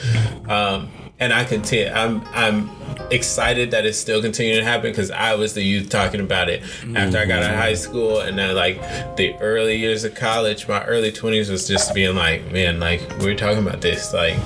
Um, 0.49 0.89
and 1.19 1.33
I 1.33 1.43
continue. 1.43 1.91
I'm 1.91 2.21
I'm 2.33 2.69
excited 3.11 3.71
that 3.71 3.85
it's 3.85 3.97
still 3.97 4.21
continuing 4.21 4.59
to 4.59 4.65
happen 4.65 4.91
because 4.91 5.11
I 5.11 5.35
was 5.35 5.53
the 5.53 5.63
youth 5.63 5.89
talking 5.89 6.21
about 6.21 6.49
it 6.49 6.63
after 6.95 7.17
I 7.17 7.25
got 7.25 7.43
out 7.43 7.51
of 7.51 7.57
high 7.57 7.73
school 7.73 8.21
and 8.21 8.37
then 8.37 8.55
like 8.55 8.81
the 9.15 9.35
early 9.39 9.75
years 9.75 10.03
of 10.03 10.15
college, 10.15 10.67
my 10.67 10.83
early 10.85 11.11
twenties 11.11 11.49
was 11.49 11.67
just 11.67 11.93
being 11.93 12.15
like, 12.15 12.51
man, 12.51 12.79
like 12.79 13.01
we 13.19 13.31
are 13.31 13.35
talking 13.35 13.65
about 13.65 13.81
this, 13.81 14.13
like, 14.13 14.37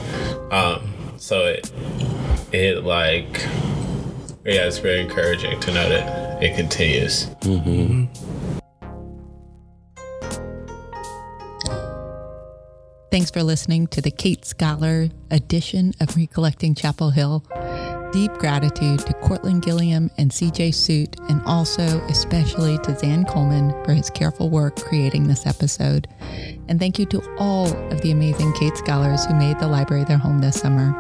um, 0.51 0.93
so 1.17 1.45
it 1.45 1.71
it 2.51 2.83
like 2.83 3.41
yeah, 4.45 4.65
it's 4.65 4.77
very 4.77 5.01
encouraging 5.01 5.59
to 5.59 5.73
know 5.73 5.89
that 5.89 6.41
it 6.41 6.55
continues. 6.55 7.25
Mm-hmm. 7.41 8.05
Thanks 13.09 13.31
for 13.31 13.41
listening 13.41 13.87
to 13.87 14.01
the 14.01 14.11
Cates 14.11 14.49
Scholar 14.49 15.09
edition 15.31 15.93
of 15.99 16.15
Recollecting 16.15 16.75
Chapel 16.75 17.09
Hill. 17.09 17.43
Deep 18.11 18.31
gratitude 18.33 18.99
to 18.99 19.13
Cortland 19.15 19.61
Gilliam 19.63 20.09
and 20.17 20.31
CJ 20.31 20.73
Suitt, 20.73 21.19
and 21.29 21.41
also 21.45 22.01
especially 22.07 22.77
to 22.79 22.97
Zan 22.97 23.25
Coleman 23.25 23.71
for 23.83 23.93
his 23.93 24.09
careful 24.09 24.49
work 24.49 24.77
creating 24.77 25.27
this 25.27 25.45
episode. 25.45 26.07
And 26.69 26.79
thank 26.79 26.97
you 26.97 27.05
to 27.07 27.21
all 27.37 27.67
of 27.91 28.01
the 28.01 28.11
amazing 28.11 28.53
Cates 28.53 28.79
scholars 28.79 29.25
who 29.25 29.35
made 29.35 29.59
the 29.59 29.67
library 29.67 30.05
their 30.05 30.17
home 30.17 30.39
this 30.39 30.59
summer. 30.59 30.95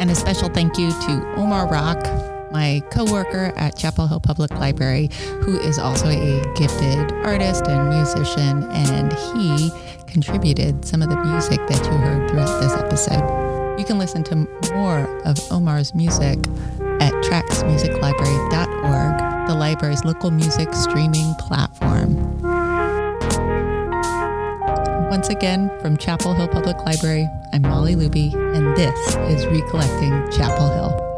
And 0.00 0.10
a 0.10 0.14
special 0.14 0.48
thank 0.48 0.78
you 0.78 0.90
to 0.90 1.34
Omar 1.36 1.68
Rock, 1.68 2.02
my 2.50 2.82
coworker 2.90 3.52
at 3.56 3.76
Chapel 3.76 4.06
Hill 4.06 4.20
Public 4.20 4.50
Library, 4.52 5.10
who 5.42 5.58
is 5.60 5.78
also 5.78 6.08
a 6.08 6.54
gifted 6.54 7.12
artist 7.24 7.66
and 7.66 7.90
musician, 7.90 8.64
and 8.70 9.12
he 9.12 9.70
contributed 10.06 10.86
some 10.86 11.02
of 11.02 11.10
the 11.10 11.16
music 11.16 11.60
that 11.68 11.84
you 11.84 11.92
heard 11.92 12.30
throughout 12.30 12.60
this 12.62 12.72
episode. 12.72 13.49
You 13.80 13.86
can 13.86 13.98
listen 13.98 14.22
to 14.24 14.36
more 14.74 15.06
of 15.24 15.38
Omar's 15.50 15.94
music 15.94 16.38
at 17.00 17.14
tracksmusiclibrary.org, 17.24 19.48
the 19.48 19.54
library's 19.54 20.04
local 20.04 20.30
music 20.30 20.74
streaming 20.74 21.34
platform. 21.36 22.42
Once 25.08 25.30
again, 25.30 25.70
from 25.80 25.96
Chapel 25.96 26.34
Hill 26.34 26.48
Public 26.48 26.76
Library, 26.84 27.26
I'm 27.54 27.62
Molly 27.62 27.94
Luby, 27.94 28.34
and 28.54 28.76
this 28.76 29.16
is 29.16 29.46
Recollecting 29.46 30.30
Chapel 30.30 30.68
Hill. 30.74 31.09